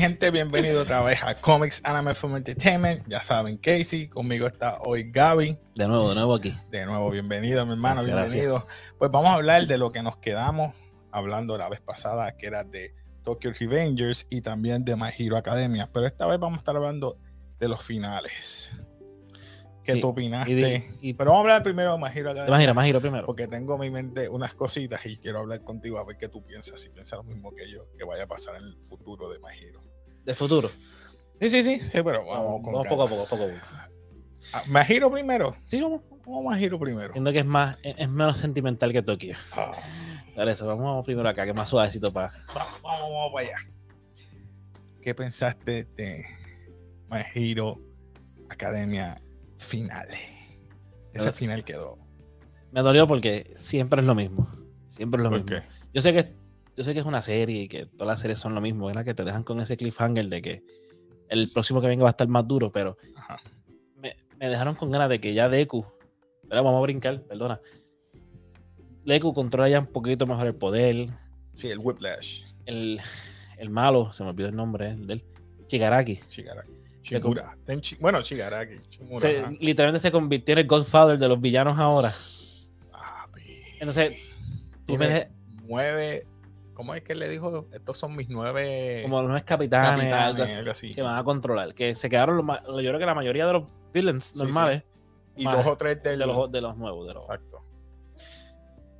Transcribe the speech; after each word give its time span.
Gente, 0.00 0.30
bienvenido 0.30 0.80
otra 0.80 1.02
vez 1.02 1.22
a 1.22 1.34
Comics 1.34 1.82
Anime 1.84 2.14
Film 2.14 2.36
Entertainment. 2.36 3.06
Ya 3.06 3.22
saben, 3.22 3.58
Casey, 3.58 4.08
conmigo 4.08 4.46
está 4.46 4.78
hoy 4.80 5.10
Gaby. 5.10 5.58
De 5.74 5.86
nuevo, 5.86 6.08
de 6.08 6.14
nuevo 6.14 6.34
aquí. 6.36 6.56
De 6.70 6.86
nuevo, 6.86 7.10
bienvenido, 7.10 7.66
mi 7.66 7.72
hermano, 7.72 8.02
Gracias, 8.02 8.32
bienvenido. 8.32 8.66
Pues 8.98 9.10
vamos 9.10 9.28
a 9.28 9.34
hablar 9.34 9.66
de 9.66 9.76
lo 9.76 9.92
que 9.92 10.02
nos 10.02 10.16
quedamos 10.16 10.74
hablando 11.10 11.58
la 11.58 11.68
vez 11.68 11.82
pasada, 11.82 12.34
que 12.38 12.46
era 12.46 12.64
de 12.64 12.94
Tokyo 13.24 13.52
Revengers 13.52 14.26
y 14.30 14.40
también 14.40 14.86
de 14.86 14.96
My 14.96 15.10
Hero 15.18 15.36
Academia. 15.36 15.90
Pero 15.92 16.06
esta 16.06 16.26
vez 16.26 16.40
vamos 16.40 16.56
a 16.56 16.60
estar 16.60 16.74
hablando 16.74 17.18
de 17.58 17.68
los 17.68 17.82
finales. 17.82 18.72
¿Qué 19.84 19.92
Sí, 19.94 20.00
tú 20.00 20.08
opinaste? 20.08 20.50
y 20.50 20.54
de- 20.54 20.90
y- 21.00 21.14
Pero 21.14 21.30
vamos 21.30 21.40
a 21.46 21.54
hablar 21.54 21.62
primero 21.62 21.96
de 21.96 22.04
Academia. 22.06 22.46
Imagina, 22.46 22.74
más 22.74 22.84
giro 22.86 23.00
primero. 23.00 23.26
Porque 23.26 23.48
tengo 23.48 23.74
en 23.74 23.80
mi 23.80 23.90
mente 23.90 24.28
unas 24.28 24.54
cositas 24.54 25.04
y 25.06 25.16
quiero 25.16 25.38
hablar 25.40 25.62
contigo 25.64 25.98
a 25.98 26.04
ver 26.04 26.16
qué 26.18 26.28
tú 26.28 26.44
piensas. 26.44 26.80
Si 26.80 26.90
piensas 26.90 27.16
lo 27.18 27.22
mismo 27.24 27.54
que 27.54 27.70
yo, 27.70 27.90
que 27.96 28.04
vaya 28.04 28.24
a 28.24 28.26
pasar 28.26 28.56
en 28.56 28.64
el 28.64 28.76
futuro 28.82 29.30
de 29.30 29.38
My 29.38 29.56
Hero. 29.58 29.80
De 30.24 30.34
futuro. 30.34 30.70
Sí, 31.40 31.48
sí, 31.50 31.62
sí, 31.62 31.80
sí, 31.80 32.02
pero 32.04 32.24
vamos, 32.26 32.34
Vamos, 32.44 32.60
con 32.62 32.72
vamos 32.74 32.88
poco 32.88 33.02
a 33.04 33.08
poco, 33.08 33.22
poco 33.26 33.44
a 33.44 33.46
poco. 33.48 33.60
Ah, 34.52 34.62
¿My 34.68 34.80
Hero 34.86 35.10
primero? 35.10 35.56
Sí, 35.66 35.80
vamos. 35.80 36.02
¿Cómo 36.24 36.50
My 36.50 36.62
Hero 36.62 36.78
primero? 36.78 37.12
Siento 37.12 37.32
que 37.32 37.38
es 37.38 37.46
más, 37.46 37.78
es 37.82 38.08
menos 38.08 38.36
sentimental 38.36 38.92
que 38.92 39.02
Tokio. 39.02 39.34
Ah, 39.52 39.72
Por 40.34 40.48
eso, 40.48 40.66
vamos, 40.66 40.84
vamos 40.84 41.06
primero 41.06 41.26
acá, 41.28 41.44
que 41.44 41.50
es 41.50 41.56
más 41.56 41.70
suavecito 41.70 42.12
para. 42.12 42.30
vamos, 42.54 42.82
vamos, 42.82 43.00
vamos 43.00 43.32
para 43.32 43.46
allá. 43.48 43.56
¿Qué 45.02 45.14
pensaste 45.14 45.84
de 45.84 46.24
My 47.10 47.20
Hero 47.34 47.80
Academia 48.50 49.20
finales? 49.60 50.20
Ese 51.12 51.28
Eh. 51.28 51.32
final 51.32 51.64
quedó. 51.64 51.98
Me 52.72 52.82
dolió 52.82 53.06
porque 53.06 53.54
siempre 53.58 54.00
es 54.00 54.06
lo 54.06 54.14
mismo. 54.14 54.48
Siempre 54.88 55.18
es 55.18 55.22
lo 55.24 55.30
¿Por 55.30 55.42
mismo. 55.44 55.56
qué? 55.60 55.62
Yo 55.92 56.02
sé 56.02 56.12
que 56.12 56.34
yo 56.76 56.84
sé 56.84 56.94
que 56.94 57.00
es 57.00 57.06
una 57.06 57.20
serie 57.20 57.62
y 57.62 57.68
que 57.68 57.84
todas 57.86 58.06
las 58.06 58.20
series 58.20 58.38
son 58.38 58.54
lo 58.54 58.60
mismo, 58.60 58.86
¿verdad? 58.86 59.04
Que 59.04 59.12
te 59.12 59.24
dejan 59.24 59.42
con 59.42 59.60
ese 59.60 59.76
cliffhanger 59.76 60.28
de 60.28 60.40
que 60.40 60.64
el 61.28 61.50
próximo 61.52 61.80
que 61.80 61.88
venga 61.88 62.04
va 62.04 62.08
a 62.08 62.12
estar 62.12 62.28
más 62.28 62.46
duro, 62.46 62.72
pero 62.72 62.96
me, 63.96 64.16
me 64.38 64.48
dejaron 64.48 64.74
con 64.76 64.90
ganas 64.90 65.08
de 65.10 65.20
que 65.20 65.34
ya 65.34 65.48
Deku, 65.48 65.84
¿verdad? 66.44 66.62
vamos 66.64 66.78
a 66.78 66.82
brincar, 66.82 67.22
perdona. 67.24 67.60
Deku 69.04 69.34
controla 69.34 69.68
ya 69.68 69.80
un 69.80 69.86
poquito 69.86 70.26
mejor 70.26 70.46
el 70.46 70.54
poder, 70.54 71.08
Sí, 71.54 71.68
el 71.68 71.78
Whiplash. 71.80 72.44
el, 72.66 73.00
el 73.58 73.70
malo, 73.70 74.12
se 74.12 74.22
me 74.22 74.30
olvidó 74.30 74.48
el 74.48 74.56
nombre 74.56 74.90
el 74.90 75.06
del 75.06 75.24
Shigaraki. 75.68 76.20
Shigaraki. 76.28 76.70
Shigura. 77.02 77.56
Bueno, 78.00 78.20
Shigaraki. 78.22 78.74
Shimura, 78.90 79.20
Se- 79.20 79.40
ajá. 79.40 79.52
literalmente 79.60 80.00
se 80.00 80.12
convirtió 80.12 80.52
en 80.52 80.58
el 80.58 80.66
Godfather 80.66 81.18
de 81.18 81.28
los 81.28 81.40
villanos 81.40 81.78
ahora. 81.78 82.12
Papi. 82.90 83.40
Entonces, 83.80 84.16
tú 84.86 84.96
me 84.96 85.08
de- 85.08 85.30
nueve. 85.64 86.26
¿Cómo 86.74 86.94
es 86.94 87.02
que 87.02 87.14
le 87.14 87.28
dijo? 87.28 87.66
Estos 87.72 87.98
son 87.98 88.16
mis 88.16 88.28
nueve 88.30 89.00
como 89.02 89.20
los 89.22 89.42
capitanes, 89.42 90.06
capitanes, 90.06 90.56
algo 90.56 90.70
así, 90.70 90.94
que 90.94 91.02
van 91.02 91.18
a 91.18 91.24
controlar, 91.24 91.74
que 91.74 91.94
se 91.94 92.08
quedaron, 92.08 92.38
los 92.38 92.46
yo 92.46 92.88
creo 92.88 92.98
que 92.98 93.04
la 93.04 93.14
mayoría 93.14 93.46
de 93.46 93.52
los 93.52 93.64
villains 93.92 94.24
Sí, 94.24 94.38
normales 94.38 94.82
Y 95.36 95.44
más 95.44 95.58
dos 95.58 95.66
o 95.66 95.76
tres 95.76 96.02
del. 96.02 96.18
de, 96.20 96.26
los, 96.26 96.50
de 96.50 96.60
los 96.62 96.78
nuevos, 96.78 97.06
de 97.06 97.12
los, 97.12 97.24
Exacto. 97.24 97.62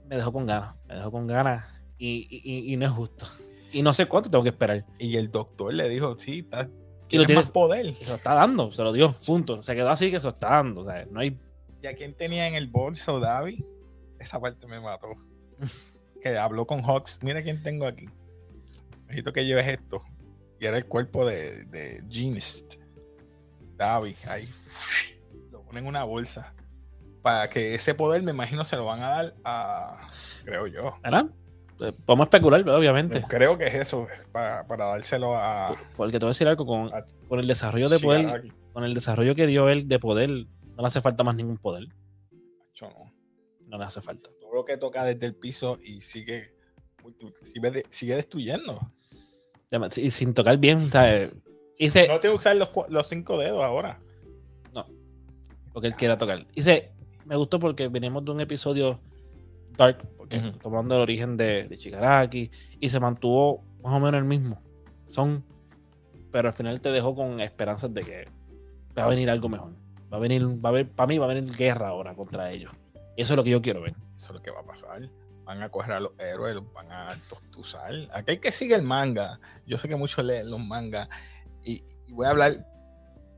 me 0.07 0.17
dejó 0.17 0.31
con 0.31 0.45
ganas, 0.45 0.75
me 0.89 0.95
dejó 0.97 1.11
con 1.11 1.27
ganas 1.27 1.65
y, 1.97 2.27
y- 2.31 2.73
y 2.73 2.77
no 2.77 2.85
es 2.85 2.93
justo. 2.93 3.27
Y 3.73 3.81
no 3.83 3.93
sé 3.95 4.05
cuánto 4.07 4.29
tengo 4.29 4.43
que 4.43 4.51
esperar. 4.51 4.85
Y 4.99 5.17
el 5.17 5.31
doctor 5.31 5.73
le 5.73 5.89
dijo, 5.89 6.19
sí, 6.19 6.41
está, 6.41 6.69
Y 7.11 7.19
lo 7.19 7.27
tienes 7.27 7.27
tienes, 7.27 7.45
más 7.45 7.53
poder. 7.53 7.87
y 7.87 7.95
se 7.95 8.07
lo 8.07 8.15
está 8.15 8.35
dando, 8.35 8.71
se 8.71 8.83
lo 8.83 8.93
dio, 8.93 9.17
punto. 9.27 9.63
Se 9.63 9.75
quedó 9.75 9.91
así 9.91 10.11
que 10.11 10.21
se 10.21 10.27
lo 10.27 10.33
está 10.33 10.51
dando. 10.51 10.83
O 10.83 10.85
sea, 10.85 11.05
no 11.11 11.21
hay. 11.21 11.39
¿Y 11.83 11.87
a 11.87 11.95
quién 11.95 12.15
tenía 12.15 12.47
en 12.47 12.55
el 12.55 12.69
bolso, 12.69 13.19
David? 13.21 13.65
Esa 14.19 14.41
parte 14.41 14.67
me 14.67 14.81
mató. 14.81 15.17
que 16.23 16.39
habló 16.39 16.67
con 16.67 16.83
Hawks. 16.83 17.19
Mira 17.23 17.43
quién 17.43 17.63
tengo 17.63 17.87
aquí. 17.87 18.09
Necesito 19.07 19.33
que 19.33 19.45
lleves 19.45 19.67
esto. 19.67 20.05
Y 20.61 20.67
era 20.67 20.77
el 20.77 20.87
cuerpo 20.87 21.27
de, 21.27 21.65
de 21.65 22.05
Genist. 22.09 22.77
David, 23.77 24.15
ahí. 24.29 24.49
Lo 25.51 25.63
ponen 25.63 25.85
en 25.85 25.89
una 25.89 26.05
bolsa. 26.05 26.55
Para 27.23 27.51
que 27.51 27.75
ese 27.75 27.95
poder, 27.95 28.23
me 28.23 28.31
imagino, 28.31 28.65
se 28.65 28.77
lo 28.77 28.85
van 28.85 29.03
a 29.03 29.09
dar 29.09 29.35
a. 29.45 30.09
Creo 30.45 30.67
yo. 30.67 30.99
¿Verdad? 31.03 31.27
Eh, 31.81 31.93
Podemos 32.05 32.27
especular, 32.27 32.69
obviamente. 32.69 33.23
Creo 33.29 33.57
que 33.57 33.67
es 33.67 33.75
eso. 33.75 34.07
Para, 34.33 34.67
para 34.67 34.87
dárselo 34.87 35.35
a. 35.37 35.75
Porque 35.97 36.19
te 36.19 36.25
voy 36.25 36.31
a 36.31 36.35
decir 36.35 36.49
algo 36.49 36.67
con, 36.67 36.93
a 36.95 37.05
con 37.29 37.39
el 37.41 37.47
desarrollo 37.47 37.89
de 37.89 37.99
poder, 37.99 38.21
Shigaraki. 38.23 38.53
con 38.73 38.85
el 38.85 38.95
desarrollo 38.95 39.35
que 39.35 39.47
dio 39.47 39.69
él 39.69 39.89
de 39.89 39.99
poder, 39.99 40.31
no 40.31 40.77
le 40.79 40.87
hace 40.87 41.01
falta 41.01 41.25
más 41.25 41.35
ningún 41.35 41.59
poder. 41.59 41.87
Yo 42.75 42.89
no. 42.89 43.13
No 43.69 43.79
le 43.79 43.85
hace 43.85 44.01
falta. 44.01 44.31
Todo 44.41 44.55
lo 44.55 44.65
que 44.65 44.77
toca 44.77 45.05
desde 45.05 45.27
el 45.27 45.35
piso 45.35 45.79
y 45.83 46.01
sigue. 46.01 46.55
Sigue, 47.43 47.85
sigue 47.91 48.15
destruyendo. 48.17 48.79
Y 49.97 50.11
sin 50.11 50.35
tocar 50.35 50.59
bien, 50.59 50.91
sea, 50.91 51.17
eh, 51.17 51.31
hice 51.79 52.09
No 52.09 52.19
tengo 52.19 52.35
que 52.35 52.39
usar 52.39 52.57
los, 52.57 52.71
los 52.89 53.07
cinco 53.09 53.39
dedos 53.39 53.63
ahora. 53.63 54.01
lo 55.73 55.81
que 55.81 55.87
él 55.87 55.95
quiera 55.95 56.17
tocar. 56.19 56.45
Hice, 56.55 56.91
me 57.25 57.37
gustó 57.37 57.61
porque 57.61 57.87
venimos 57.89 58.25
de 58.25 58.33
un 58.33 58.41
episodio 58.41 59.01
dark, 59.77 59.99
porque 60.31 60.49
Ujú. 60.49 60.59
tomando 60.59 60.95
el 60.95 61.01
origen 61.03 61.37
de, 61.37 61.69
de 61.69 61.77
Shigaraki, 61.77 62.51
y 62.79 62.89
se 62.89 63.01
mantuvo 63.01 63.65
más 63.83 63.93
o 63.95 64.01
menos 64.01 64.19
el 64.19 64.25
mismo. 64.25 64.63
Son, 65.07 65.45
pero 66.31 66.49
al 66.49 66.55
final 66.55 66.81
te 66.81 66.91
dejó 66.91 67.15
con 67.15 67.41
esperanzas 67.41 67.93
de 67.93 68.03
que 68.03 68.29
va 68.97 69.05
a 69.05 69.09
venir 69.09 69.29
algo 69.29 69.49
mejor. 69.49 69.73
Va 70.13 70.17
a 70.17 70.21
venir, 70.21 70.45
va 70.47 70.69
a 70.69 70.73
haber, 70.73 70.89
para 70.89 71.09
mí 71.09 71.19
va 71.19 71.27
a 71.27 71.35
venir 71.35 71.55
guerra 71.55 71.89
ahora 71.89 72.15
contra 72.15 72.51
ellos. 72.51 72.73
Y 73.17 73.23
eso 73.23 73.33
es 73.33 73.37
lo 73.37 73.45
que 73.45 73.51
yo 73.51 73.61
quiero 73.61 73.81
ver. 73.81 73.95
Eso 74.15 74.27
es 74.27 74.31
lo 74.33 74.43
que 74.43 74.51
va 74.51 74.61
a 74.61 74.65
pasar. 74.65 75.11
Van 75.45 75.63
a 75.63 75.69
coger 75.69 75.93
a 75.93 76.01
los 76.01 76.13
héroes, 76.19 76.55
los 76.55 76.73
van 76.73 76.91
a 76.91 77.17
tostuzar. 77.29 77.93
Aquel 78.13 78.39
que 78.39 78.53
sigue 78.53 78.77
el 78.77 78.83
manga, 78.83 79.41
yo 79.67 79.79
sé 79.79 79.89
que 79.89 79.97
muchos 79.97 80.25
leen 80.25 80.49
los 80.51 80.61
mangas, 80.61 81.09
y, 81.65 81.83
y 82.07 82.13
voy 82.13 82.27
a 82.27 82.31
hablar, 82.31 82.67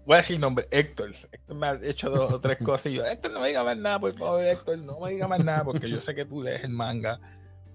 voy 0.07 0.15
a 0.15 0.19
decir 0.19 0.39
nombre, 0.39 0.67
Héctor. 0.71 1.11
Héctor 1.31 1.57
me 1.57 1.67
ha 1.67 1.79
hecho 1.83 2.11
dos 2.11 2.33
o 2.33 2.41
tres 2.41 2.59
cosas 2.59 2.93
y 2.93 2.97
yo, 2.97 3.05
Héctor, 3.05 3.33
no 3.33 3.41
me 3.41 3.49
diga 3.49 3.65
más 3.65 3.77
nada, 3.77 3.99
por 4.01 4.15
favor, 4.15 4.43
Héctor, 4.43 4.79
no 4.79 5.01
me 5.01 5.13
diga 5.13 5.29
más 5.29 5.41
nada, 5.41 5.65
porque 5.65 5.89
yo 5.89 6.01
sé 6.01 6.15
que 6.15 6.25
tú 6.25 6.43
lees 6.43 6.65
el 6.65 6.71
manga, 6.71 7.21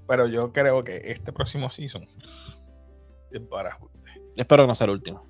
pero 0.07 0.27
yo 0.27 0.51
creo 0.51 0.83
que 0.83 0.97
este 1.05 1.31
próximo 1.31 1.69
season 1.69 2.07
es 3.31 3.39
para 3.41 3.69
ajuste. 3.69 3.97
Espero 4.35 4.63
que 4.63 4.67
no 4.67 4.75
sea 4.75 4.85
el 4.85 4.91
último. 4.91 5.25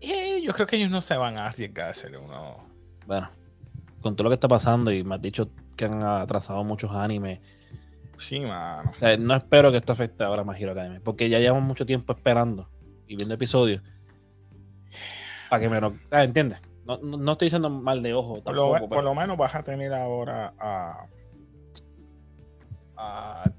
Y 0.00 0.42
yo 0.42 0.52
creo 0.52 0.66
que 0.66 0.76
ellos 0.76 0.90
no 0.90 1.00
se 1.00 1.16
van 1.16 1.36
a 1.36 1.46
arriesgar 1.46 1.86
a 1.86 1.90
hacer 1.90 2.16
uno. 2.16 2.68
Bueno, 3.06 3.30
con 4.00 4.16
todo 4.16 4.24
lo 4.24 4.30
que 4.30 4.34
está 4.34 4.48
pasando 4.48 4.90
y 4.90 5.04
me 5.04 5.14
has 5.14 5.22
dicho 5.22 5.50
que 5.76 5.84
han 5.84 6.02
atrasado 6.02 6.64
muchos 6.64 6.90
animes. 6.92 7.40
Sí, 8.16 8.40
mano. 8.40 8.90
O 8.94 8.98
sea, 8.98 9.16
no 9.16 9.34
espero 9.34 9.70
que 9.70 9.78
esto 9.78 9.92
afecte 9.92 10.24
ahora 10.24 10.42
a 10.42 10.44
My 10.44 10.60
Hero 10.60 10.72
Academia, 10.72 11.00
porque 11.02 11.28
ya 11.28 11.38
llevamos 11.38 11.62
mucho 11.62 11.86
tiempo 11.86 12.12
esperando 12.12 12.68
y 13.06 13.16
viendo 13.16 13.34
episodios. 13.34 13.82
Para 15.52 15.60
que 15.60 15.68
me 15.68 15.78
lo. 15.82 15.94
ah, 16.10 16.24
¿Entiendes? 16.24 16.62
No, 16.86 16.96
no, 17.02 17.18
no 17.18 17.32
estoy 17.32 17.44
diciendo 17.46 17.68
mal 17.68 18.02
de 18.02 18.14
ojo 18.14 18.42
Por 18.42 18.54
lo, 18.54 18.88
por 18.88 19.14
menos 19.14 19.36
vas 19.36 19.54
a 19.54 19.62
tener 19.62 19.92
ahora 19.92 20.54
a. 20.58 21.04
a 22.96 23.50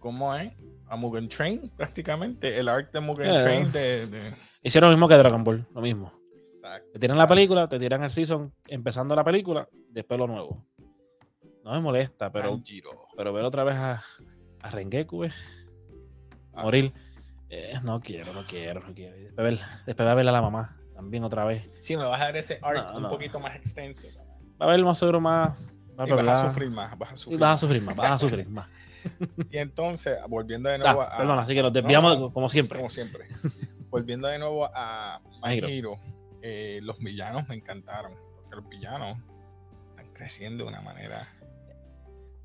¿Cómo 0.00 0.34
es? 0.34 0.52
A 0.88 0.96
Mugen 0.96 1.28
Train, 1.28 1.70
prácticamente. 1.76 2.58
El 2.58 2.68
arc 2.68 2.90
de 2.92 2.98
Mugen 2.98 3.30
Eh. 3.30 3.40
Train 3.40 3.70
de. 3.70 4.06
de- 4.08 4.34
Hicieron 4.64 4.90
lo 4.90 4.96
mismo 4.96 5.06
que 5.06 5.14
Dragon 5.14 5.44
Ball, 5.44 5.64
lo 5.72 5.80
mismo. 5.80 6.12
Exacto. 6.36 6.90
Te 6.94 6.98
tiran 6.98 7.16
la 7.16 7.28
película, 7.28 7.68
te 7.68 7.78
tiran 7.78 8.02
el 8.02 8.10
season 8.10 8.52
empezando 8.66 9.14
la 9.14 9.22
película, 9.22 9.68
después 9.90 10.18
lo 10.18 10.26
nuevo. 10.26 10.66
No 11.62 11.70
me 11.70 11.78
molesta, 11.80 12.32
pero, 12.32 12.60
pero 13.16 13.32
ver 13.32 13.44
otra 13.44 13.62
vez 13.62 13.76
a, 13.76 14.02
a 14.60 14.70
Rengeku, 14.72 15.22
eh, 15.22 15.32
Ah. 16.52 16.62
morir. 16.64 16.92
eh, 17.48 17.74
no 17.84 18.00
quiero, 18.00 18.32
no 18.32 18.44
quiero, 18.44 18.80
no 18.80 18.92
quiero. 18.92 19.16
Después, 19.16 19.36
ver, 19.36 19.60
después 19.86 20.04
va 20.08 20.10
a 20.10 20.14
ver 20.16 20.28
a 20.28 20.32
la 20.32 20.42
mamá 20.42 20.77
también 20.98 21.22
otra 21.22 21.44
vez. 21.44 21.64
Sí, 21.80 21.96
me 21.96 22.02
vas 22.02 22.20
a 22.20 22.24
dar 22.24 22.36
ese 22.36 22.58
arc 22.60 22.92
No, 22.94 22.96
un 22.98 23.08
poquito 23.08 23.38
más 23.38 23.54
extenso. 23.54 24.08
Va 24.60 24.66
a 24.66 24.68
haber 24.70 24.84
más 24.84 24.98
seguro 24.98 25.20
más. 25.20 25.56
bla, 25.94 26.08
Y 26.08 26.10
vas 26.10 26.42
a 26.42 26.48
sufrir 26.48 26.70
más. 26.70 26.98
Vas 26.98 27.12
a 27.12 27.16
sufrir. 27.16 27.38
vas 27.38 27.48
a 27.48 27.52
más. 27.52 27.60
sufrir 27.60 27.82
más, 27.82 27.96
vas 27.96 28.10
a 28.10 28.18
sufrir 28.18 28.48
más. 28.50 28.68
Y 29.48 29.58
entonces, 29.58 30.18
volviendo 30.28 30.68
de 30.68 30.78
nuevo 30.78 31.02
a. 31.02 31.18
perdón, 31.18 31.38
así 31.38 31.54
que 31.54 31.62
nos 31.62 31.72
desviamos 31.72 32.18
No, 32.18 32.32
como 32.32 32.48
siempre. 32.48 32.78
Como 32.80 32.90
siempre. 32.90 33.28
volviendo 33.90 34.26
de 34.26 34.40
nuevo 34.40 34.68
a. 34.74 35.20
Hero, 35.44 35.98
eh, 36.42 36.80
los 36.82 36.98
villanos 36.98 37.48
me 37.48 37.54
encantaron. 37.54 38.12
Porque 38.34 38.56
los 38.56 38.68
villanos 38.68 39.18
están 39.90 40.12
creciendo 40.14 40.64
de 40.64 40.70
una 40.70 40.80
manera. 40.80 41.28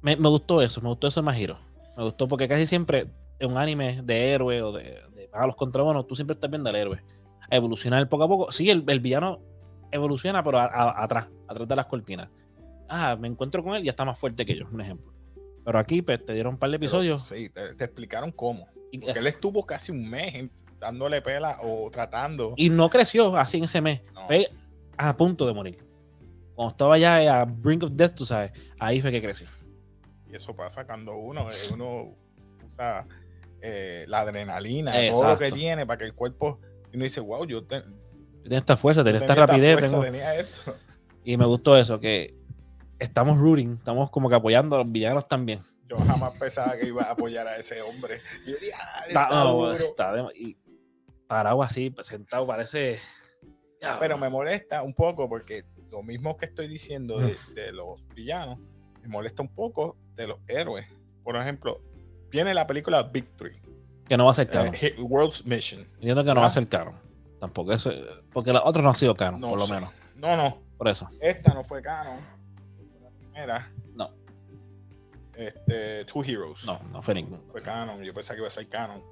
Me, 0.04 0.16
me 0.16 0.30
gustó 0.30 0.62
eso, 0.62 0.80
me 0.80 0.90
gustó 0.90 1.08
eso 1.08 1.22
de 1.22 1.26
Majiro. 1.26 1.58
Me 1.98 2.04
gustó 2.04 2.28
porque 2.28 2.48
casi 2.48 2.68
siempre 2.68 3.08
en 3.40 3.50
un 3.50 3.58
anime 3.58 4.04
de 4.04 4.30
héroe 4.30 4.62
o 4.62 4.72
de, 4.72 4.84
de 4.84 5.28
malos 5.34 5.56
contra 5.56 5.82
buenos, 5.82 6.06
tú 6.06 6.16
siempre 6.16 6.36
estás 6.36 6.52
viendo 6.52 6.70
al 6.70 6.76
héroe. 6.76 7.02
Evolucionar 7.56 8.08
poco 8.10 8.24
a 8.24 8.28
poco. 8.28 8.52
Sí, 8.52 8.70
el, 8.70 8.84
el 8.88 9.00
villano 9.00 9.40
evoluciona, 9.92 10.44
pero 10.44 10.58
a- 10.60 10.66
a- 10.66 11.04
atrás, 11.04 11.28
atrás 11.48 11.68
de 11.68 11.76
las 11.76 11.86
cortinas. 11.86 12.30
Ah, 12.90 13.16
me 13.20 13.28
encuentro 13.28 13.62
con 13.64 13.76
él 13.76 13.82
y 13.84 13.86
ya 13.86 13.92
está 13.92 14.06
más 14.06 14.18
fuerte 14.18 14.46
que 14.46 14.56
yo, 14.58 14.66
un 14.72 14.82
ejemplo. 14.82 15.14
Pero 15.66 15.80
aquí 15.80 16.02
pues, 16.02 16.24
te 16.26 16.34
dieron 16.34 16.56
un 16.56 16.60
par 16.60 16.70
de 16.72 16.78
Pero, 16.80 16.86
episodios. 16.88 17.24
sí, 17.24 17.50
te, 17.50 17.76
te 17.76 17.84
explicaron 17.86 18.32
cómo. 18.32 18.68
y, 18.92 19.00
Porque 19.00 19.20
él 19.20 19.28
estuvo 19.28 19.66
casi 19.66 19.92
un 19.92 20.10
mes 20.10 20.50
dándole 20.80 21.22
pela 21.22 21.58
o 21.64 21.90
tratando. 21.92 22.54
y 22.58 22.70
no 22.70 22.90
creció 22.90 23.38
así 23.38 23.58
en 23.60 23.64
ese 23.66 23.82
mes. 23.82 24.02
No. 24.14 24.26
Fue 24.28 24.50
a 24.98 25.16
punto 25.16 25.46
de 25.48 25.54
morir. 25.54 25.78
Cuando 26.56 26.72
estaba 26.72 26.98
ya 26.98 27.42
a 27.42 27.46
brink 27.46 27.84
of 27.84 27.94
death, 27.94 28.14
tú 28.16 28.26
sabes, 28.26 28.52
ahí 28.80 29.02
fue 29.02 29.12
que 29.12 29.22
creció. 29.22 29.48
Y 30.30 30.36
eso 30.36 30.56
pasa 30.56 30.86
cuando 30.86 31.16
uno, 31.16 31.50
eh, 31.50 31.56
uno 31.72 32.16
usa 32.66 33.08
eh, 33.62 34.06
la 34.08 34.20
adrenalina, 34.22 34.92
todo 35.12 35.24
lo 35.30 35.38
que 35.38 35.46
Exacto. 35.46 35.56
tiene 35.56 35.86
para 35.86 35.98
que 36.00 36.06
el 36.06 36.14
cuerpo. 36.14 36.60
Y 36.94 36.96
uno 36.96 37.04
dice, 37.04 37.20
wow, 37.20 37.44
yo, 37.46 37.64
te- 37.66 37.82
Tiene 38.44 38.58
esta 38.58 38.78
fuerza, 38.78 39.02
yo 39.02 39.06
tiene 39.06 39.18
esta 39.20 39.36
rapidez. 39.36 39.78
fuerza, 39.80 39.90
tengo- 39.98 40.04
tenía 40.06 40.36
esto. 40.36 40.76
Y 41.26 41.38
me 41.38 41.46
gustó 41.46 41.78
eso, 41.78 42.00
que 42.02 42.36
estamos 43.00 43.38
rooting, 43.38 43.76
estamos 43.78 44.10
como 44.10 44.28
que 44.30 44.36
apoyando 44.36 44.76
a 44.76 44.80
los 44.84 44.92
villanos 44.92 45.26
también. 45.28 45.62
Yo 45.88 45.98
jamás 45.98 46.38
pensaba 46.38 46.76
que 46.78 46.88
iba 46.88 47.04
a 47.04 47.12
apoyar 47.12 47.48
a 47.48 47.56
ese 47.56 47.82
hombre. 47.82 48.20
Y 48.46 48.52
yo 48.52 48.58
dije, 48.58 48.72
ah, 48.78 49.04
Está, 49.08 49.22
está 49.24 49.44
no, 49.44 49.72
está 49.72 50.14
de- 50.14 50.24
y 50.38 50.58
parado 51.28 51.64
así, 51.64 51.94
sentado, 52.02 52.46
parece. 52.46 53.00
Pero 54.00 54.18
me 54.18 54.30
molesta 54.30 54.82
un 54.84 54.94
poco 54.94 55.28
porque 55.30 55.64
lo 55.92 56.04
mismo 56.04 56.36
que 56.38 56.46
estoy 56.46 56.68
diciendo 56.68 57.18
de, 57.20 57.38
de 57.56 57.72
los 57.72 58.06
villanos, 58.16 58.60
me 59.02 59.08
molesta 59.10 59.42
un 59.42 59.50
poco 59.54 59.98
de 60.16 60.28
los 60.28 60.40
héroes. 60.48 60.86
Por 61.24 61.36
ejemplo, 61.38 61.82
viene 62.30 62.54
la 62.54 62.68
película 62.68 63.02
Victory, 63.04 63.62
que 64.08 64.18
no 64.18 64.26
va 64.26 64.32
a 64.32 64.36
ser 64.36 64.48
eh, 64.48 64.52
canon. 64.52 64.74
Hit- 64.74 64.96
World's 65.00 65.46
Mission. 65.46 65.82
Entiendo 65.96 66.24
que 66.24 66.34
no 66.34 66.42
va 66.42 66.48
a 66.48 66.52
ser 66.52 66.68
canon. 66.68 66.96
Tampoco 67.40 67.74
eso. 67.74 67.92
Porque 68.32 68.54
los 68.54 68.62
otros 68.66 68.84
no 68.84 68.90
han 68.90 68.96
sido 68.96 69.16
canon, 69.16 69.42
No 69.42 69.50
por 69.50 69.60
lo 69.60 69.68
sé. 69.68 69.74
menos. 69.74 69.92
No, 70.16 70.38
no, 70.38 70.62
Por 70.78 70.88
eso. 70.88 71.10
esta 71.20 71.54
no 71.54 71.64
fue 71.64 71.82
canon. 71.82 72.20
Fue 72.78 73.02
la 73.02 73.10
primera. 73.10 73.72
No. 73.96 74.10
Este, 75.36 76.06
Two 76.06 76.24
Heroes. 76.24 76.66
No, 76.66 76.80
no 76.92 77.02
fue 77.02 77.16
ninguno. 77.16 77.42
Fue 77.52 77.62
canon. 77.62 78.02
Yo 78.04 78.14
pensaba 78.14 78.36
que 78.36 78.42
iba 78.42 78.48
a 78.48 78.52
ser 78.52 78.68
canon. 78.70 79.04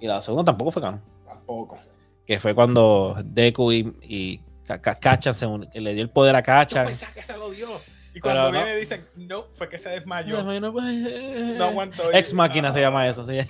Y 0.00 0.06
la 0.06 0.22
segunda 0.22 0.44
tampoco 0.44 0.70
fue 0.70 0.82
canon. 0.82 1.02
Tampoco. 1.26 1.78
Que 2.26 2.40
fue 2.40 2.54
cuando 2.54 3.14
Deku 3.24 3.72
y, 3.72 3.96
y 4.02 4.40
Kachan 4.64 5.34
se 5.34 5.46
que 5.72 5.80
le 5.80 5.92
dio 5.92 6.02
el 6.02 6.10
poder 6.10 6.36
a 6.36 6.40
Yo 6.40 6.44
Kachan. 6.46 6.86
pensaba 6.86 7.12
que 7.12 7.22
se 7.22 7.36
lo 7.36 7.50
dio. 7.50 7.68
Y 8.14 8.20
cuando 8.20 8.44
no. 8.44 8.50
viene 8.52 8.76
dicen, 8.76 9.04
no, 9.16 9.46
fue 9.52 9.68
que 9.68 9.78
se 9.78 9.88
desmayó. 9.90 10.42
No, 10.42 10.60
No 10.60 11.64
aguantó. 11.64 12.12
Ex 12.12 12.32
máquina 12.32 12.72
se 12.72 12.80
llama 12.80 13.06
eso. 13.08 13.26
Sí. 13.26 13.40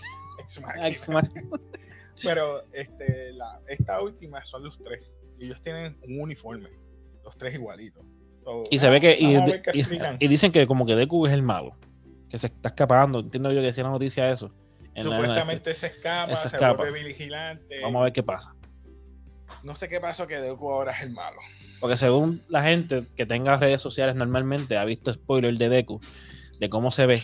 Ex 0.44 0.61
máquina. 0.61 0.88
Ex 0.88 1.08
máquina. 1.08 1.43
Pero 2.23 2.64
este, 2.73 3.32
la, 3.32 3.61
esta 3.69 4.00
última 4.00 4.44
son 4.44 4.64
los 4.64 4.79
tres. 4.82 5.02
Y 5.38 5.46
ellos 5.46 5.61
tienen 5.61 5.99
un 6.02 6.20
uniforme. 6.20 6.70
Los 7.25 7.37
tres 7.37 7.55
igualitos. 7.55 8.05
So, 8.44 8.62
Y 8.70 8.79
se 8.79 8.88
ve 8.88 9.00
que. 9.00 9.17
Y, 9.19 10.29
dicen 10.29 10.52
que 10.52 10.67
como 10.67 10.87
que 10.87 10.94
Deku 10.94 11.26
es 11.26 11.32
el 11.32 11.43
malo. 11.43 11.76
Que 12.29 12.38
se 12.38 12.46
está 12.49 12.69
escapando. 12.69 13.20
Entiendo 13.20 13.50
yo 13.50 13.61
que 13.61 13.67
decía 13.67 13.85
la 13.85 13.91
noticia 13.91 14.31
eso. 14.31 14.52
La- 14.94 15.02
Supuestamente 15.02 15.75
se 15.75 15.88
escapa, 15.88 16.37
se 16.37 16.49
se, 16.49 16.56
escapa. 16.56 16.75
vuelve 16.85 17.02
vigilante. 17.02 17.81
Vamos 17.82 18.00
a 18.00 18.05
ver 18.05 18.12
qué 18.12 18.23
pasa. 18.23 18.55
No 19.62 19.75
sé 19.75 19.88
qué 19.88 20.00
pasó 20.00 20.26
que 20.26 20.38
Deku 20.38 20.70
ahora 20.70 20.93
es 20.93 21.02
el 21.02 21.11
malo. 21.11 21.40
Porque 21.81 21.97
según 21.97 22.43
la 22.49 22.62
gente 22.62 23.05
que 23.17 23.26
tenga 23.26 23.56
redes 23.56 23.82
sociales 23.82 24.14
normalmente 24.14 24.76
ha 24.76 24.85
visto 24.85 25.12
spoiler 25.12 25.56
de 25.56 25.69
Deku, 25.69 26.00
de 26.61 26.69
cómo 26.69 26.90
se 26.90 27.06
ve. 27.06 27.23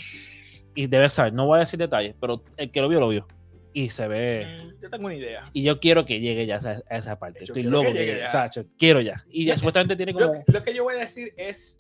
Y 0.75 0.87
debe 0.87 1.11
saber, 1.11 1.33
no 1.33 1.47
voy 1.47 1.57
a 1.57 1.61
decir 1.61 1.79
detalles, 1.79 2.15
pero 2.21 2.43
el 2.57 2.71
que 2.71 2.81
lo 2.81 2.89
vio, 2.89 3.01
lo 3.01 3.09
vio. 3.09 3.27
Y 3.73 3.91
se 3.91 4.09
ve. 4.09 4.47
Mm, 4.77 4.83
Yo 4.83 4.91
tengo 4.91 5.07
una 5.07 5.15
idea. 5.15 5.49
Y 5.53 5.63
yo 5.63 5.79
quiero 5.81 6.05
que 6.05 6.21
llegue 6.21 6.45
ya 6.47 6.57
a 6.57 6.59
esa, 6.59 6.83
a 6.91 6.97
esa 6.97 7.19
parte. 7.19 7.41
Yo 7.41 7.45
Estoy 7.53 7.63
quiero 7.63 7.83
loco 7.83 7.93
que 7.93 8.05
que. 8.07 8.19
Sacho, 8.29 8.65
quiero 8.79 9.01
ya. 9.01 9.25
Y 9.31 9.45
ya 9.47 9.57
supuestamente 9.57 9.97
tiene 9.97 10.13
Lo, 10.13 10.19
como. 10.33 10.45
lo 10.47 10.63
que 10.63 10.75
yo 10.75 10.83
voy 10.85 10.95
a 10.95 10.99
decir 10.99 11.33
es, 11.37 11.77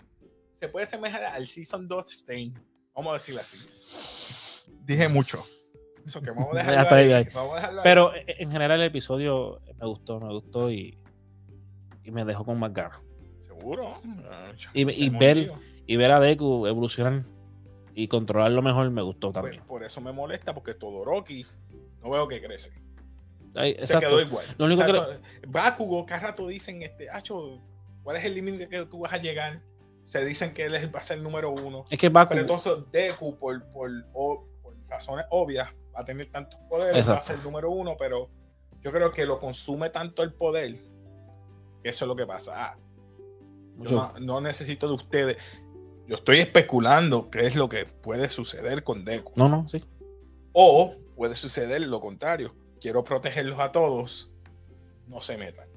se 0.52 0.68
puede 0.68 0.84
asemejar 0.84 1.24
al 1.24 1.46
Season 1.48 1.88
2 1.88 2.10
Stain. 2.12 2.54
Vamos 2.94 3.10
a 3.10 3.14
decirlo 3.14 3.40
así. 3.40 3.58
Dije 4.84 5.08
mucho. 5.08 5.44
Eso 6.04 6.20
que 6.22 6.30
vamos 6.30 6.54
a 6.54 6.58
dejarlo 6.58 6.96
ahí. 6.96 7.12
ahí. 7.12 7.28
Vamos 7.34 7.52
a 7.52 7.56
dejarlo 7.56 7.80
ahí. 7.80 7.84
Pero 7.84 8.14
eh, 8.14 8.24
en 8.38 8.50
general 8.50 8.80
el 8.80 8.86
episodio 8.86 9.60
me 9.80 9.86
gustó, 9.86 10.20
me 10.20 10.32
gustó 10.32 10.70
y, 10.70 10.98
y 12.04 12.10
me 12.10 12.24
dejó 12.24 12.44
con 12.44 12.58
más 12.58 12.72
ganas. 12.72 12.98
Seguro. 13.40 13.94
Y- 14.74 14.90
y 15.04 15.08
ver- 15.10 15.52
Y 15.86 15.96
ver 15.96 16.10
a 16.12 16.20
Deku 16.20 16.66
evolucionar 16.66 17.24
y 18.02 18.08
controlarlo 18.08 18.62
mejor 18.62 18.90
me 18.90 19.02
gustó 19.02 19.32
Pues, 19.32 19.42
también. 19.44 19.64
por 19.66 19.82
eso 19.82 20.00
me 20.00 20.12
molesta, 20.12 20.54
porque 20.54 20.74
Todoroki 20.74 21.46
no 22.02 22.10
veo 22.10 22.26
que 22.28 22.40
crece. 22.40 22.72
Se 23.54 23.68
exacto. 23.70 24.08
quedó 24.08 24.20
igual. 24.20 24.46
Lo 24.58 24.66
único 24.66 24.84
que. 24.84 25.46
Bakugo, 25.48 26.06
cada 26.06 26.20
rato 26.28 26.46
dicen, 26.46 26.82
este, 26.82 27.10
Acho, 27.10 27.60
¿cuál 28.02 28.16
es 28.16 28.24
el 28.24 28.34
límite 28.34 28.68
que 28.68 28.86
tú 28.86 29.00
vas 29.00 29.12
a 29.12 29.18
llegar? 29.18 29.60
Se 30.04 30.24
dicen 30.24 30.54
que 30.54 30.64
él 30.64 30.72
va 30.94 31.00
a 31.00 31.02
ser 31.02 31.18
el 31.18 31.22
número 31.24 31.50
uno. 31.50 31.84
Es 31.90 31.98
que 31.98 32.08
Baku, 32.08 32.30
Pero 32.30 32.40
entonces 32.42 32.72
Deku, 32.90 33.36
por, 33.36 33.64
por, 33.72 33.90
por 34.12 34.40
razones 34.88 35.24
obvias, 35.30 35.68
va 35.94 36.00
a 36.00 36.04
tener 36.04 36.30
tantos 36.30 36.58
poderes, 36.68 37.08
va 37.08 37.14
a 37.14 37.20
ser 37.20 37.36
el 37.36 37.42
número 37.42 37.70
uno, 37.70 37.96
pero 37.98 38.30
yo 38.80 38.90
creo 38.92 39.10
que 39.10 39.26
lo 39.26 39.38
consume 39.38 39.90
tanto 39.90 40.22
el 40.22 40.32
poder 40.32 40.74
que 41.82 41.90
eso 41.90 42.04
es 42.04 42.08
lo 42.08 42.16
que 42.16 42.26
pasa. 42.26 42.52
Ah, 42.56 42.76
yo 42.78 43.76
mucho- 43.76 43.94
no, 43.94 44.18
no 44.20 44.40
necesito 44.40 44.86
de 44.88 44.94
ustedes. 44.94 45.36
Yo 46.10 46.16
estoy 46.16 46.38
especulando 46.38 47.30
qué 47.30 47.46
es 47.46 47.54
lo 47.54 47.68
que 47.68 47.86
puede 47.86 48.28
suceder 48.30 48.82
con 48.82 49.04
Deku. 49.04 49.32
no, 49.36 49.48
no, 49.48 49.68
sí. 49.68 49.80
O 50.52 50.96
puede 51.14 51.36
suceder 51.36 51.80
lo 51.82 52.00
contrario. 52.00 52.52
Quiero 52.80 53.04
protegerlos 53.04 53.60
a 53.60 53.70
todos. 53.70 54.32
No 55.06 55.22
se 55.22 55.38
metan. 55.38 55.68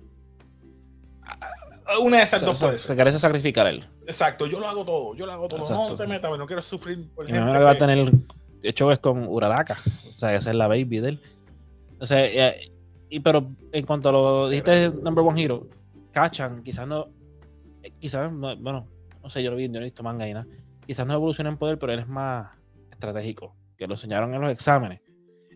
Ah, 1.22 2.00
Una 2.02 2.18
de 2.18 2.24
esas 2.24 2.40
Se, 2.40 2.46
dos 2.48 2.58
se- 2.58 2.66
puede 2.66 2.78
se 2.80 2.88
ser. 2.88 2.96
quiere 2.96 3.12
sacrificar 3.20 3.68
él. 3.68 3.88
Exacto, 4.08 4.48
yo 4.48 4.60
lo 4.60 4.68
hago 4.68 4.84
todo. 4.84 5.14
Yo 5.16 5.26
lo 5.28 5.34
hago 5.34 5.48
todo. 5.48 5.60
Exacto. 5.60 5.90
No 5.90 5.96
te 5.96 6.08
metas, 6.08 6.38
no 6.38 6.48
quiero 6.48 6.62
sufrir 6.64 7.08
por 7.14 7.30
Y 7.30 7.34
me 7.34 7.52
que 7.52 7.58
va 7.60 7.72
a 7.72 7.78
tener 7.78 8.12
hecho 8.64 8.92
es 8.92 8.98
con 9.00 9.28
Uraraka. 9.28 9.78
O 10.16 10.20
sea, 10.20 10.34
esa 10.34 10.50
es 10.50 10.56
la 10.56 10.68
baby 10.68 11.00
de 11.00 11.10
él. 11.10 11.22
O 12.00 12.06
sea, 12.08 12.26
eh, 12.26 12.72
y, 13.10 13.20
pero 13.20 13.52
en 13.72 13.86
cuanto 13.86 14.10
a 14.10 14.12
lo 14.12 14.50
dijiste 14.50 14.90
Number 14.90 15.24
One 15.24 15.44
Hero, 15.44 15.68
Kachan, 16.12 16.64
quizás 16.64 16.88
no, 16.88 17.10
eh, 17.84 17.92
quizás, 18.00 18.32
no- 18.32 18.56
bueno, 18.58 18.88
no 19.24 19.30
sé, 19.30 19.42
yo 19.42 19.50
lo 19.52 19.58
vi, 19.58 19.64
yo 19.68 19.72
no 19.74 19.80
he 19.80 19.84
visto 19.84 20.04
manga 20.04 20.28
y 20.28 20.34
nada. 20.34 20.46
Quizás 20.86 21.08
no 21.08 21.14
evoluciona 21.14 21.50
en 21.50 21.58
poder, 21.58 21.80
pero 21.80 21.94
él 21.94 22.00
es 22.00 22.08
más 22.08 22.52
estratégico, 22.92 23.56
que 23.78 23.88
lo 23.88 23.94
enseñaron 23.96 24.34
en 24.34 24.42
los 24.42 24.52
exámenes. 24.52 25.02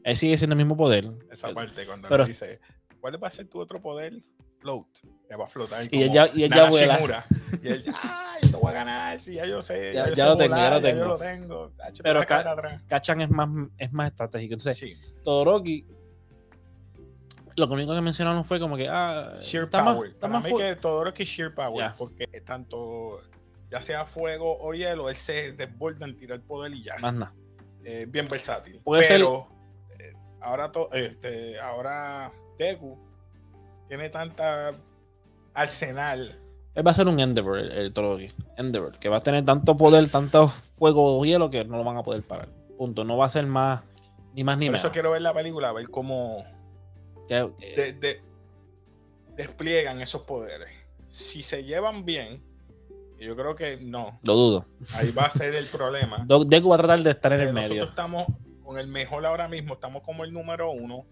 Él 0.04 0.16
sigue 0.16 0.38
siendo 0.38 0.54
el 0.54 0.58
mismo 0.58 0.78
poder. 0.78 1.06
Esa 1.30 1.54
parte 1.54 1.86
cuando 1.86 2.08
Pero- 2.08 2.24
le 2.24 2.30
dice, 2.30 2.62
¿cuál 3.02 3.22
va 3.22 3.28
a 3.28 3.32
ser 3.32 3.48
tu 3.48 3.60
otro 3.60 3.82
poder? 3.82 4.14
Float. 4.60 4.88
Te 5.28 5.36
va 5.36 5.44
a 5.44 5.48
flotar. 5.48 5.84
Y 5.92 6.02
él 6.02 6.08
como 6.08 6.14
ya- 6.16 6.32
y 6.34 6.44
él 6.44 6.52
ya 6.52 6.70
vuela. 6.70 7.26
Y 7.62 7.68
él, 7.68 7.84
ah, 7.94 8.38
yo 8.42 8.50
te 8.52 8.58
voy 8.58 8.70
a 8.72 8.74
ganar. 8.74 9.20
Sí, 9.20 9.34
ya 9.36 9.46
yo 9.46 9.62
sé. 9.62 9.94
Ya- 9.94 10.06
Ya, 10.06 10.10
yo 10.10 10.14
ya 10.16 10.24
sé 10.24 10.30
lo 10.30 10.38
tengo, 10.38 10.56
ya 10.56 10.62
volar, 10.64 10.72
lo 10.74 10.80
ya 10.80 10.88
tengo. 10.90 11.00
yo 11.02 11.08
lo 11.10 11.18
tengo. 11.18 11.72
Pero 12.02 12.24
ca-. 12.26 12.82
Kachan 12.88 13.22
es 13.22 13.30
más, 13.30 13.50
es 13.78 13.92
más 13.94 14.08
estratégico. 14.10 14.54
Entonces, 14.54 14.78
Sí. 14.78 14.96
Todoroki, 15.24 15.86
lo 17.56 17.68
único 17.68 17.94
que 17.94 18.02
mencionaron 18.02 18.44
fue 18.46 18.60
como 18.60 18.78
que, 18.78 18.88
ah, 18.90 19.38
Sheer 19.42 19.66
está 19.66 19.84
más, 19.84 19.96
power. 19.96 20.10
está 20.12 20.20
Para 20.28 20.34
más 20.40 20.44
mí 20.52 20.58
que 20.58 20.76
Todoroki 20.76 21.24
sheer 21.24 21.54
power. 21.54 21.78
Ya. 21.90 21.96
Porque 21.98 22.26
tanto, 22.46 23.20
ya 23.70 23.82
sea 23.82 24.06
fuego 24.06 24.58
o 24.60 24.74
hielo, 24.74 25.10
él 25.10 25.16
se 25.16 25.54
desborda 25.54 26.06
en 26.06 26.16
tirar 26.18 26.42
poder 26.42 26.74
y 26.74 26.84
ya. 26.84 26.98
más 27.00 27.14
nada. 27.14 27.34
Eh, 27.84 28.06
bien 28.08 28.28
versátil. 28.28 28.82
Puede 28.84 29.04
ser- 29.04 29.18
Pero 29.20 29.48
eh, 30.00 30.14
ahora, 30.42 30.72
este, 30.94 31.60
ahora 31.60 32.32
Deku 32.58 32.98
tiene 33.88 34.10
tanta 34.10 34.74
arsenal. 35.54 36.42
Él 36.76 36.86
va 36.86 36.92
a 36.92 36.94
ser 36.94 37.08
un 37.08 37.20
Endeavor, 37.20 37.58
el, 37.58 37.72
el 37.72 37.94
Todoroki. 37.94 38.32
Endeavor, 38.58 39.00
que 39.00 39.10
va 39.10 39.18
a 39.18 39.22
tener 39.22 39.44
tanto 39.46 39.76
poder, 39.76 40.10
tanto 40.10 40.48
fuego 40.48 41.18
o 41.20 41.26
hielo 41.26 41.50
que 41.50 41.64
no 41.66 41.78
lo 41.78 41.84
van 41.84 41.98
a 41.98 42.04
poder 42.04 42.22
parar. 42.24 42.50
Punto. 42.78 43.04
No 43.04 43.18
va 43.18 43.26
a 43.26 43.30
ser 43.30 43.46
más, 43.48 43.84
ni 44.34 44.44
más 44.44 44.58
ni 44.58 44.66
Por 44.68 44.74
menos. 44.74 44.84
eso 44.84 44.92
quiero 44.92 45.12
ver 45.12 45.22
la 45.24 45.34
película, 45.34 45.70
a 45.70 45.74
ver 45.74 45.90
cómo 45.90 46.46
Que- 47.28 47.52
que- 47.58 47.76
de- 47.76 47.94
de- 47.94 48.22
despliegan 49.36 50.02
esos 50.02 50.22
poderes. 50.24 50.70
Si 51.08 51.42
se 51.44 51.64
llevan 51.64 52.06
bien, 52.06 52.44
yo 53.26 53.36
creo 53.36 53.56
que 53.56 53.78
no, 53.78 54.20
lo 54.24 54.34
dudo. 54.36 54.66
ahí 54.96 55.12
va 55.12 55.24
a 55.24 55.32
ser 55.32 55.56
el 55.56 55.66
problema. 55.68 56.26
Deku 56.48 56.70
va 56.70 56.76
a 56.76 56.80
tratar 56.80 57.02
de 57.02 57.10
estar 57.12 57.34
en 57.34 57.40
Eh, 57.40 57.44
el 57.44 57.54
nosotros 57.54 57.70
medio. 57.72 57.84
estamos 57.86 58.26
con 58.64 58.78
el 58.78 58.88
mejor 58.88 59.26
ahora 59.26 59.48
mismo, 59.48 59.74
estamos 59.74 60.02
como 60.04 60.24
el 60.24 60.32
número 60.34 60.72
uno. 60.72 61.06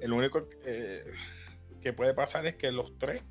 El 0.00 0.12
único 0.12 0.48
eh, 0.64 0.98
que 1.80 1.92
puede 1.92 2.12
pasar 2.12 2.44
es 2.46 2.56
que 2.56 2.72
los 2.72 2.98
tres, 2.98 3.22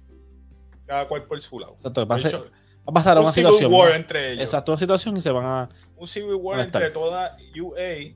cada 0.85 1.07
cual 1.07 1.25
por 1.25 1.41
su 1.41 1.59
lado. 1.59 1.73
Exacto, 1.73 2.05
va 2.07 2.17
hecho, 2.17 2.45
va 2.45 2.83
a 2.87 2.93
pasar 2.93 3.17
un 3.17 3.23
una 3.23 3.31
civil 3.33 3.47
situación. 3.53 3.73
war 3.73 3.89
¿no? 3.89 3.95
entre 3.95 4.31
ellos. 4.31 4.43
Exacto, 4.43 4.71
una 4.71 4.79
situación 4.79 5.17
y 5.17 5.21
se 5.21 5.31
van 5.31 5.45
a. 5.45 5.69
Un 5.97 6.07
civil 6.07 6.35
war 6.35 6.59
entre 6.61 6.89
toda 6.91 7.35
UA. 7.59 8.15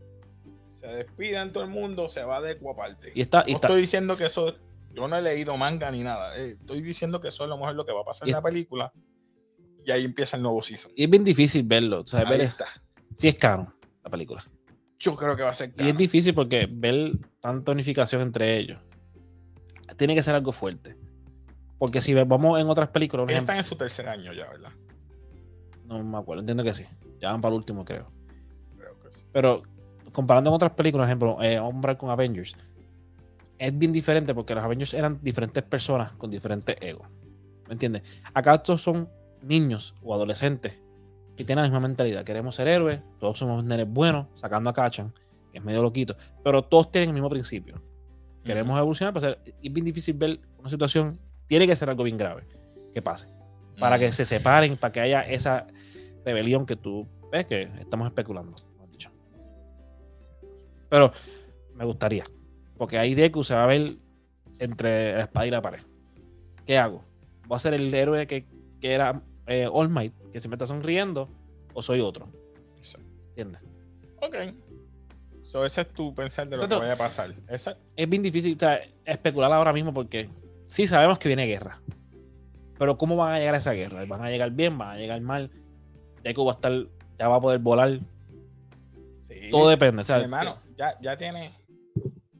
Se 0.73 0.87
despidan 0.87 1.51
todo 1.51 1.63
el 1.63 1.69
mundo, 1.69 2.07
se 2.07 2.23
va 2.23 2.41
de 2.41 2.57
aparte. 2.71 3.11
Y 3.13 3.21
está. 3.21 3.43
Y 3.45 3.51
no 3.51 3.57
está 3.57 3.67
estoy 3.67 3.81
diciendo 3.81 4.15
que 4.17 4.25
eso. 4.25 4.55
Yo 4.93 5.09
no 5.09 5.17
he 5.17 5.21
leído 5.21 5.57
manga 5.57 5.91
ni 5.91 6.03
nada. 6.03 6.37
eh, 6.37 6.51
estoy 6.57 6.81
diciendo 6.81 7.19
que 7.19 7.27
eso 7.27 7.43
es 7.43 7.47
a 7.47 7.49
lo 7.49 7.57
mejor 7.57 7.75
lo 7.75 7.85
que 7.85 7.91
va 7.91 8.01
a 8.01 8.05
pasar 8.05 8.27
Y 8.27 8.31
en 8.31 8.35
la 8.35 8.41
película. 8.41 8.93
Y 9.85 9.91
ahí 9.91 10.03
empieza 10.05 10.37
el 10.37 10.43
nuevo 10.43 10.61
season. 10.63 10.91
y 10.95 11.03
es 11.03 11.09
bien 11.09 11.23
difícil 11.23 11.63
verlo. 11.63 12.01
O 12.01 12.07
sea, 12.07 12.21
Ahí 12.21 12.25
ver 12.29 12.41
está. 12.41 12.65
si 13.13 13.27
es 13.27 13.35
caro 13.35 13.73
la 14.03 14.09
película. 14.09 14.43
Yo 14.97 15.15
creo 15.15 15.35
que 15.35 15.43
va 15.43 15.49
a 15.49 15.53
ser 15.53 15.73
Y 15.77 15.89
es 15.89 15.97
difícil 15.97 16.33
porque 16.33 16.67
ver 16.71 17.11
tanta 17.39 17.71
unificación 17.71 18.21
entre 18.21 18.57
ellos 18.57 18.79
tiene 19.97 20.15
que 20.15 20.23
ser 20.23 20.35
algo 20.35 20.51
fuerte. 20.51 20.97
Porque 21.77 22.01
si 22.01 22.13
vamos 22.13 22.59
en 22.59 22.67
otras 22.69 22.89
películas, 22.89 23.27
Ellos 23.29 23.41
están 23.41 23.57
en 23.57 23.63
su 23.63 23.75
tercer 23.75 24.07
año 24.09 24.33
ya, 24.33 24.49
¿verdad? 24.49 24.71
no 25.85 26.03
me 26.03 26.17
acuerdo, 26.17 26.39
entiendo 26.41 26.63
que 26.63 26.73
sí. 26.73 26.85
Ya 27.21 27.31
van 27.31 27.41
para 27.41 27.53
el 27.53 27.59
último, 27.59 27.85
creo. 27.85 28.11
Creo 28.77 28.99
que 28.99 29.11
sí. 29.11 29.23
Pero 29.31 29.61
comparando 30.11 30.49
con 30.49 30.55
otras 30.55 30.71
películas, 30.71 31.05
por 31.05 31.09
ejemplo, 31.09 31.43
eh, 31.43 31.59
Hombre 31.59 31.95
con 31.97 32.09
Avengers, 32.09 32.55
es 33.59 33.77
bien 33.77 33.91
diferente 33.93 34.33
porque 34.33 34.55
los 34.55 34.63
Avengers 34.63 34.93
eran 34.93 35.19
diferentes 35.21 35.61
personas 35.63 36.13
con 36.13 36.31
diferentes 36.31 36.75
egos. 36.81 37.07
¿Me 37.67 37.73
entiendes? 37.73 38.01
Acá 38.33 38.55
estos 38.55 38.81
son 38.81 39.07
niños 39.45 39.95
o 40.01 40.13
adolescentes 40.13 40.81
que 41.35 41.43
tienen 41.43 41.63
la 41.63 41.69
misma 41.69 41.87
mentalidad. 41.87 42.23
Queremos 42.23 42.55
ser 42.55 42.67
héroes, 42.67 43.01
todos 43.19 43.37
somos 43.37 43.63
nenes 43.63 43.87
buenos, 43.87 44.27
sacando 44.35 44.69
a 44.69 44.73
Kachan, 44.73 45.13
que 45.51 45.59
es 45.59 45.63
medio 45.63 45.81
loquito, 45.81 46.15
pero 46.43 46.63
todos 46.63 46.91
tienen 46.91 47.09
el 47.09 47.13
mismo 47.13 47.29
principio. 47.29 47.81
Queremos 48.43 48.77
evolucionar, 48.77 49.13
pero 49.13 49.37
es 49.43 49.73
bien 49.73 49.85
difícil 49.85 50.15
ver 50.15 50.39
una 50.59 50.69
situación, 50.69 51.19
tiene 51.47 51.65
que 51.65 51.75
ser 51.75 51.89
algo 51.89 52.03
bien 52.03 52.17
grave 52.17 52.47
que 52.93 53.01
pase, 53.01 53.27
para 53.79 53.97
que 53.97 54.11
se 54.11 54.23
separen, 54.23 54.77
para 54.77 54.91
que 54.91 54.99
haya 54.99 55.21
esa 55.21 55.67
rebelión 56.23 56.65
que 56.65 56.75
tú 56.75 57.07
ves 57.31 57.45
que 57.47 57.63
estamos 57.79 58.07
especulando. 58.07 58.55
Dicho. 58.91 59.11
Pero 60.89 61.11
me 61.73 61.85
gustaría, 61.85 62.23
porque 62.77 62.97
ahí 62.97 63.15
Deku 63.15 63.43
se 63.43 63.55
va 63.55 63.63
a 63.63 63.67
ver 63.67 63.97
entre 64.59 65.13
la 65.13 65.21
espada 65.21 65.47
y 65.47 65.51
la 65.51 65.61
pared. 65.61 65.81
¿Qué 66.65 66.77
hago? 66.77 67.03
¿Voy 67.47 67.55
a 67.55 67.59
ser 67.59 67.73
el 67.73 67.93
héroe 67.93 68.25
que, 68.27 68.47
que 68.79 68.93
era 68.93 69.21
eh, 69.47 69.69
All 69.71 69.89
Might, 69.89 70.13
que 70.31 70.39
se 70.39 70.49
me 70.49 70.55
está 70.55 70.65
sonriendo, 70.65 71.29
o 71.73 71.81
soy 71.81 72.01
otro? 72.01 72.29
¿Entiendes? 73.29 73.61
Ok. 74.21 74.35
So, 75.43 75.65
ese 75.65 75.81
es 75.81 75.93
tu 75.93 76.13
pensar 76.13 76.47
de 76.47 76.57
lo 76.57 76.67
que 76.67 76.75
vaya 76.75 76.93
a 76.93 76.97
pasar. 76.97 77.33
Es 77.47 78.09
bien 78.09 78.21
difícil 78.21 78.57
especular 79.05 79.51
ahora 79.51 79.73
mismo 79.73 79.93
porque 79.93 80.29
sí 80.65 80.87
sabemos 80.87 81.19
que 81.19 81.29
viene 81.29 81.45
guerra. 81.45 81.81
Pero 82.77 82.97
¿cómo 82.97 83.15
van 83.15 83.33
a 83.33 83.39
llegar 83.39 83.55
a 83.55 83.59
esa 83.59 83.71
guerra? 83.71 84.05
¿Van 84.05 84.21
a 84.21 84.29
llegar 84.29 84.51
bien? 84.51 84.77
¿Van 84.77 84.89
a 84.89 84.97
llegar 84.97 85.21
mal? 85.21 85.51
Deku 86.23 86.45
va 86.45 86.53
a 86.53 86.55
estar, 86.55 86.73
ya 87.17 87.27
va 87.27 87.37
a 87.37 87.41
poder 87.41 87.59
volar. 87.59 87.99
Todo 89.51 89.69
depende. 89.69 90.03
hermano, 90.07 90.57
ya, 90.77 90.99
ya 90.99 91.17
tiene 91.17 91.51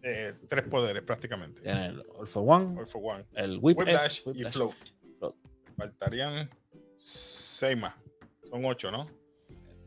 eh, 0.01 0.33
tres 0.47 0.65
poderes 0.67 1.03
prácticamente. 1.03 1.62
Tiene 1.62 1.88
el 1.88 2.03
All 2.17 2.27
for 2.27 2.43
One, 2.45 3.25
el 3.33 3.59
Whiplash, 3.62 4.21
y 4.33 4.43
Float. 4.45 4.75
Faltarían 5.77 6.50
seis 7.05 7.77
más. 7.77 7.93
Son 8.50 8.65
ocho, 8.65 8.91
¿no? 8.91 9.07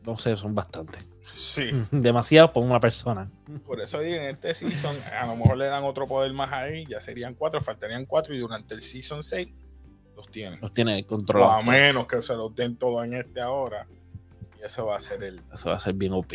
No 0.05 0.17
sé, 0.17 0.35
son 0.37 0.55
bastantes. 0.55 1.05
Sí. 1.23 1.69
Demasiado 1.91 2.51
por 2.53 2.63
una 2.63 2.79
persona. 2.79 3.29
Por 3.65 3.81
eso 3.81 3.99
digo, 3.99 4.15
en 4.15 4.35
este 4.35 4.53
season, 4.53 4.95
a 5.19 5.27
lo 5.27 5.35
mejor 5.35 5.57
le 5.57 5.65
dan 5.65 5.83
otro 5.83 6.07
poder 6.07 6.31
más 6.33 6.51
ahí, 6.51 6.85
ya 6.87 7.01
serían 7.01 7.35
cuatro, 7.35 7.61
faltarían 7.61 8.05
cuatro, 8.05 8.33
y 8.33 8.39
durante 8.39 8.73
el 8.73 8.81
season 8.81 9.23
6 9.23 9.53
los 10.15 10.31
tiene. 10.31 10.57
Los 10.61 10.73
tiene 10.73 11.05
controlados. 11.05 11.63
a 11.63 11.69
menos 11.69 12.07
que 12.07 12.21
se 12.21 12.35
los 12.35 12.55
den 12.55 12.77
todo 12.77 13.03
en 13.03 13.13
este 13.13 13.41
ahora. 13.41 13.87
Y 14.59 14.65
eso 14.65 14.85
va 14.85 14.97
a 14.97 14.99
ser 14.99 15.23
el. 15.23 15.41
Eso 15.53 15.69
va 15.69 15.75
a 15.75 15.79
ser 15.79 15.93
bien 15.93 16.13
OP. 16.13 16.33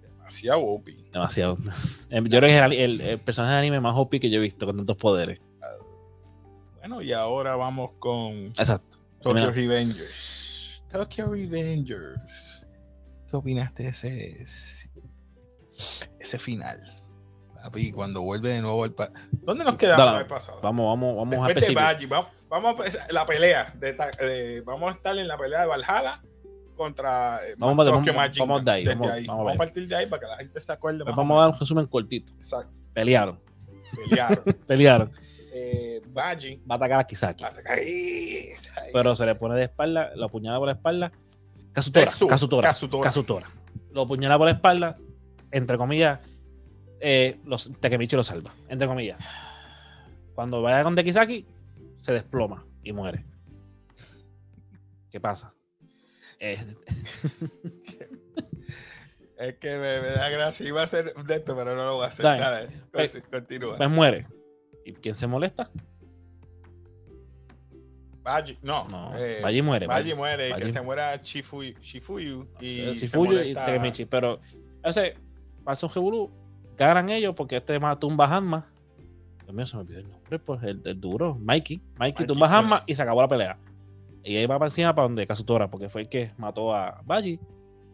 Demasiado 0.00 0.60
OP. 0.60 0.88
Demasiado. 1.12 1.58
Em, 2.10 2.24
yo 2.26 2.38
creo 2.38 2.68
que 2.68 2.82
es 2.84 3.00
el, 3.00 3.20
personaje 3.20 3.54
de 3.54 3.58
anime 3.58 3.80
más 3.80 3.94
OP 3.96 4.20
que 4.20 4.30
yo 4.30 4.38
he 4.38 4.42
visto 4.42 4.66
con 4.66 4.76
tantos 4.76 4.96
poderes. 4.96 5.40
Bueno, 6.78 7.02
y 7.02 7.12
ahora 7.12 7.56
vamos 7.56 7.92
con. 7.98 8.34
Exacto. 8.46 9.03
Tokyo 9.24 9.50
Revengers. 9.50 10.84
Tokyo 10.90 11.32
Revengers. 11.32 12.68
¿Qué 13.28 13.36
opinaste 13.36 13.84
de 13.84 13.88
ese, 13.88 14.90
ese 16.20 16.38
final? 16.38 16.80
Papi, 17.54 17.92
cuando 17.92 18.20
vuelve 18.20 18.50
de 18.50 18.60
nuevo 18.60 18.84
el 18.84 18.94
¿Dónde 19.32 19.64
nos 19.64 19.76
quedamos 19.76 20.20
el 20.20 20.26
pasado? 20.26 20.60
Vamos, 20.62 20.86
vamos, 20.86 21.16
vamos 21.16 21.34
a 21.36 21.54
vamos, 22.10 22.32
vamos 22.50 22.80
a 22.80 23.12
la 23.12 23.24
pelea. 23.24 23.74
De, 23.78 24.62
vamos 24.66 24.92
a 24.92 24.96
estar 24.96 25.16
en 25.16 25.26
la 25.26 25.38
pelea 25.38 25.62
de 25.62 25.66
Valhalla 25.68 26.22
contra 26.76 27.40
eh, 27.46 27.54
vamos, 27.56 27.86
Tokyo 27.86 28.12
vamos, 28.12 28.38
Vamos, 28.38 28.64
de 28.64 28.70
ahí, 28.70 28.84
vamos, 29.26 29.54
a 29.54 29.56
partir 29.56 29.88
de 29.88 29.96
ahí 29.96 30.06
para 30.06 30.20
que 30.20 30.26
la 30.26 30.36
gente 30.36 30.60
se 30.60 30.70
acuerde. 30.70 31.02
Pues 31.04 31.16
vamos 31.16 31.38
a 31.38 31.40
dar 31.40 31.50
un 31.50 31.58
resumen 31.58 31.86
cortito. 31.86 32.34
Exacto. 32.34 32.70
Pelearon. 32.92 33.40
Pelearon. 33.96 34.44
Pelearon. 34.66 35.12
Eh, 35.54 35.93
Baji 36.14 36.62
va 36.70 36.74
a 36.74 36.76
atacar 36.76 37.00
a 37.00 37.04
Kisaki. 37.04 37.44
Pero 38.92 39.16
se 39.16 39.26
le 39.26 39.34
pone 39.34 39.56
de 39.56 39.64
espalda, 39.64 40.12
lo 40.14 40.26
apuñala 40.26 40.58
por 40.58 40.68
la 40.68 40.74
espalda. 40.74 41.12
Kazutora, 41.72 42.10
Kazutora, 42.28 42.74
Kazutora. 43.02 43.48
Lo 43.90 44.02
apuñala 44.02 44.38
por 44.38 44.46
la 44.46 44.52
espalda, 44.52 44.96
entre 45.50 45.76
comillas, 45.76 46.20
eh, 47.00 47.40
los, 47.44 47.70
Takemichi 47.80 48.16
lo 48.16 48.22
salva, 48.22 48.54
entre 48.68 48.86
comillas. 48.86 49.18
Cuando 50.34 50.62
vaya 50.62 50.84
con 50.84 50.94
Dekisaki, 50.94 51.46
se 51.98 52.12
desploma 52.12 52.64
y 52.82 52.92
muere. 52.92 53.24
¿Qué 55.10 55.20
pasa? 55.20 55.54
Eh, 56.38 56.58
es 59.38 59.54
que 59.54 59.78
me, 59.78 60.10
da 60.10 60.28
gracia. 60.28 60.66
Iba 60.66 60.82
a 60.82 60.86
ser 60.86 61.14
de 61.14 61.34
esto, 61.34 61.56
pero 61.56 61.74
no 61.74 61.84
lo 61.84 61.94
voy 61.96 62.04
a 62.04 62.08
hacer. 62.08 62.24
Dale, 62.24 62.68
pues, 62.92 63.20
continúa. 63.30 63.76
Pues 63.76 63.90
muere. 63.90 64.26
¿Y 64.84 64.92
quién 64.92 65.14
se 65.14 65.26
molesta? 65.26 65.70
Baji, 68.24 68.58
no. 68.62 68.86
no 68.90 69.12
eh, 69.18 69.40
Baji 69.42 69.60
muere. 69.60 69.86
Baji, 69.86 70.14
muere. 70.14 70.54
Que 70.56 70.72
se 70.72 70.80
muera 70.80 71.20
Chifuyu, 71.20 71.74
Shifuyu 71.80 72.48
y 72.58 72.80
y 72.80 73.54
Takemichi. 73.54 74.06
Pero 74.06 74.40
ese 74.82 75.16
pasa 75.62 75.86
un 75.86 75.92
Jebulu, 75.92 76.30
ganan 76.76 77.10
ellos 77.10 77.34
porque 77.34 77.56
este 77.56 77.78
más 77.78 77.98
tumba 78.00 78.26
Hanma. 78.26 78.66
Dios 79.42 79.54
mío, 79.54 79.66
se 79.66 79.76
me 79.76 79.82
olvidó 79.82 79.98
el 80.00 80.10
nombre, 80.10 80.38
pues 80.38 80.62
el, 80.62 81.00
duro, 81.00 81.34
Mikey. 81.34 81.82
Mikey, 81.98 82.26
tumba 82.26 82.48
Hanma 82.48 82.82
y 82.86 82.94
se 82.94 83.02
acabó 83.02 83.20
la 83.20 83.28
pelea. 83.28 83.58
Y 84.24 84.36
ahí 84.36 84.46
va 84.46 84.58
para 84.58 84.68
encima 84.68 84.94
para 84.94 85.06
donde 85.06 85.26
Kazutora, 85.26 85.68
porque 85.68 85.90
fue 85.90 86.00
el 86.00 86.08
que 86.08 86.32
mató 86.38 86.74
a 86.74 87.02
Baji. 87.04 87.38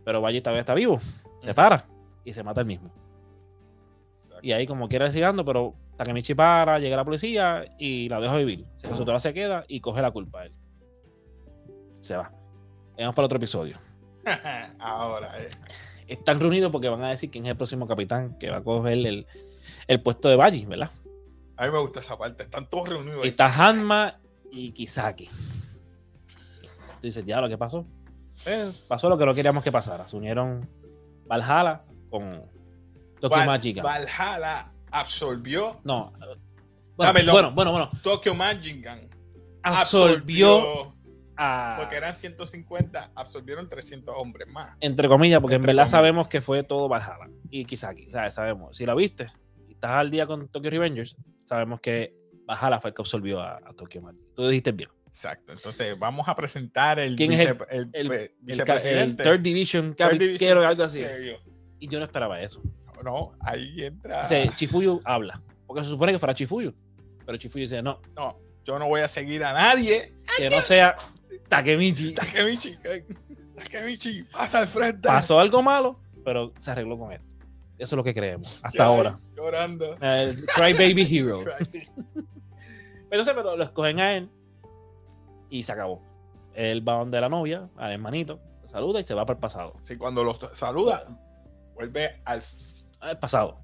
Pero 0.05 0.21
Baji 0.21 0.41
todavía 0.41 0.61
está 0.61 0.75
vivo. 0.75 1.01
Se 1.43 1.55
para 1.55 1.87
y 2.25 2.33
se 2.33 2.45
mata 2.45 2.61
el 2.61 2.69
mismo. 2.69 2.93
Y 4.43 4.53
ahí 4.53 4.67
como 4.67 4.89
quiera 4.89 5.11
seguir 5.11 5.29
pero 5.45 5.75
Takemichi 5.97 6.35
para, 6.35 6.79
llega 6.79 6.97
la 6.97 7.05
policía 7.05 7.65
y 7.79 8.09
la 8.09 8.21
deja 8.21 8.37
vivir. 8.37 8.67
Kazutora 8.83 9.19
se 9.19 9.35
queda 9.35 9.65
y 9.69 9.81
coge 9.81 10.03
la 10.03 10.11
culpa 10.11 10.41
a 10.41 10.47
él. 10.47 10.53
Se 12.01 12.17
va. 12.17 12.33
Vamos 12.99 13.15
para 13.15 13.27
otro 13.27 13.37
episodio. 13.37 13.79
Ahora, 14.79 15.33
eh. 15.41 15.49
Están 16.07 16.41
reunidos 16.41 16.73
porque 16.73 16.89
van 16.89 17.05
a 17.05 17.11
decir 17.11 17.31
quién 17.31 17.45
es 17.45 17.51
el 17.51 17.57
próximo 17.57 17.87
capitán 17.87 18.37
que 18.39 18.51
va 18.51 18.59
a 18.59 18.65
coger 18.65 18.95
el, 18.95 19.27
el 19.87 20.03
puesto 20.03 20.29
de 20.29 20.37
Baji, 20.37 20.67
¿verdad? 20.67 20.91
A 21.57 21.67
mí 21.67 21.73
me 21.73 21.79
gusta 21.79 22.01
esa 22.01 22.17
parte. 22.19 22.45
Están 22.45 22.69
todos 22.69 22.89
reunidos. 22.89 23.25
Está 23.25 23.47
Hanma 23.47 24.19
y 24.51 24.73
Kisaki. 24.73 25.27
Tú 27.01 27.07
dices, 27.07 27.27
lo 27.27 27.49
¿qué 27.49 27.59
pasó? 27.59 27.87
Eh, 28.47 28.73
pasó 28.89 29.09
lo 29.09 29.19
que 29.19 29.27
no 29.27 29.35
queríamos 29.35 29.63
que 29.63 29.71
pasara. 29.71 30.07
Se 30.07 30.17
unieron 30.17 30.69
Valhalla 31.27 31.85
con 32.11 32.43
Tokyo 33.21 33.45
Magic 33.45 33.83
Valhalla 33.83 34.73
absorbió. 34.91 35.81
No. 35.85 36.13
Bueno, 36.97 37.53
bueno, 37.53 37.73
bueno, 37.73 37.91
Tokyo 38.03 38.35
Magic 38.35 38.87
absorbió, 39.63 40.95
Porque 41.79 41.97
eran 41.97 42.17
150, 42.17 43.13
absorbieron 43.15 43.69
300 43.69 44.15
hombres 44.17 44.49
más. 44.49 44.77
Entre 44.81 45.09
comillas, 45.09 45.41
porque 45.41 45.57
en 45.57 45.63
verdad 45.63 45.87
sabemos 45.87 46.29
que 46.29 46.41
fue 46.41 46.63
todo 46.63 46.89
Valhalla 46.89 47.31
y 47.51 47.65
Kisaki. 47.65 48.11
¿sabes? 48.11 48.35
Sabemos. 48.35 48.77
Si 48.77 48.85
lo 48.85 48.95
viste 48.97 49.29
y 49.69 49.73
estás 49.73 49.93
al 49.93 50.11
día 50.11 50.27
con 50.27 50.49
Tokyo 50.49 50.71
Revengers, 50.71 51.17
sabemos 51.45 51.81
que 51.81 52.15
Valhalla 52.47 52.81
fue 52.81 52.91
el 52.91 52.95
que 52.95 53.03
absorbió 53.03 53.41
a, 53.41 53.57
a 53.57 53.73
Tokyo 53.75 54.03
Magic. 54.03 54.21
Tú 54.35 54.47
dijiste 54.49 54.73
bien. 54.73 54.91
Exacto. 55.11 55.53
Entonces 55.53 55.99
vamos 55.99 56.29
a 56.29 56.37
presentar 56.37 57.01
el, 57.01 57.17
¿Quién 57.17 57.33
es 57.33 57.41
el, 57.69 57.91
el, 57.93 58.31
vicepresidente. 58.41 59.25
Third 59.25 59.41
Division, 59.41 59.95
Quiero 59.95 60.65
algo 60.67 60.85
así. 60.85 61.05
Y 61.81 61.89
yo 61.89 61.99
no 61.99 62.05
esperaba 62.05 62.41
eso. 62.41 62.63
No, 63.03 63.33
ahí 63.41 63.85
entra. 63.85 64.25
O 64.25 64.55
Chifuyu 64.55 65.01
habla. 65.05 65.43
Porque 65.67 65.83
se 65.83 65.91
supone 65.91 66.13
que 66.13 66.19
fuera 66.19 66.35
Chifuyu. 66.35 66.75
Pero 67.25 67.39
Chifuyu 67.39 67.65
dice, 67.65 67.83
no. 67.83 68.01
No, 68.17 68.39
yo 68.65 68.79
no 68.79 68.89
voy 68.89 69.01
a 69.01 69.09
seguir 69.09 69.45
a 69.45 69.53
nadie. 69.53 70.15
Que 70.37 70.51
no 70.51 70.61
sea 70.63 70.97
Takemichi. 71.49 72.15
Takemichi. 72.15 72.77
Takemichi, 73.57 74.23
pasa 74.25 74.61
al 74.61 74.69
frente. 74.69 75.09
Pasó 75.09 75.39
algo 75.39 75.63
malo, 75.63 76.01
pero 76.25 76.53
se 76.59 76.71
arregló 76.71 76.99
con 76.99 77.13
esto. 77.13 77.37
Eso 77.77 77.95
es 77.95 77.97
lo 77.97 78.05
que 78.05 78.15
creemos. 78.15 78.61
Hasta 78.63 78.85
ahora. 78.85 79.19
Llorando. 79.37 79.97
Cry 79.97 80.73
Baby 80.75 81.09
Hero. 81.11 81.45
Entonces, 83.11 83.35
pero 83.35 83.57
lo 83.57 83.65
escogen 83.65 84.01
a 84.01 84.13
él 84.13 84.31
y 85.49 85.63
se 85.63 85.73
acabó. 85.73 86.03
Él 86.55 86.87
va 86.87 86.95
donde 86.95 87.21
la 87.21 87.29
novia, 87.29 87.69
al 87.77 87.93
hermanito, 87.93 88.41
saluda 88.67 89.01
y 89.01 89.05
se 89.05 89.15
va 89.15 89.27
para 89.27 89.37
el 89.37 89.41
pasado. 89.41 89.75
Sí, 89.81 89.97
cuando 89.97 90.23
lo 90.23 90.39
saluda, 90.55 91.05
vuelve 91.75 92.21
al, 92.25 92.43
pasado. 93.21 93.59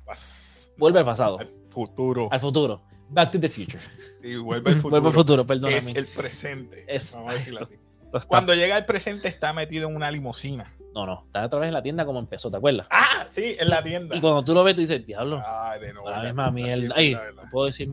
vuelve 0.77 1.01
al 1.01 1.05
pasado. 1.05 1.39
Al 1.39 1.51
futuro. 1.69 2.29
Al 2.31 2.41
futuro. 2.41 2.83
Back 3.09 3.33
to 3.33 3.41
the 3.41 3.49
future. 3.49 3.83
Y 4.23 4.37
vuelve 4.37 4.71
al 4.71 4.77
futuro. 4.77 4.91
vuelve 4.91 5.09
al 5.09 5.15
futuro, 5.15 5.47
perdóname. 5.47 5.93
Es 5.93 5.97
el 5.97 6.07
presente. 6.07 6.87
vamos 7.15 7.31
a 7.31 7.35
decirlo 7.35 7.61
así. 7.63 7.77
Cuando 8.29 8.55
llega 8.55 8.79
el 8.79 8.87
presente 8.87 9.29
está 9.29 9.53
metido 9.53 9.89
en 9.89 9.97
una 9.97 10.11
limusina. 10.11 10.73
No, 10.95 11.05
no, 11.05 11.25
está 11.27 11.45
otra 11.45 11.59
vez 11.59 11.69
en 11.69 11.75
la 11.75 11.83
tienda 11.83 12.07
como 12.07 12.19
empezó, 12.19 12.51
¿te 12.51 12.57
acuerdas? 12.57 12.87
Ah, 12.91 13.27
sí, 13.29 13.57
en 13.59 13.69
la 13.69 13.83
tienda. 13.83 14.17
Y 14.17 14.21
cuando 14.21 14.43
tú 14.43 14.55
lo 14.55 14.65
ves, 14.65 14.75
tú 14.75 14.81
dices, 14.81 15.05
diablo. 15.05 15.43
Ay, 15.45 15.81
de 15.81 15.93
nuevo. 15.93 16.09
La 16.09 16.23
misma 16.23 16.51
mierda. 16.51 16.95
Ay, 16.97 17.15
puedo 17.51 17.67
decir 17.67 17.91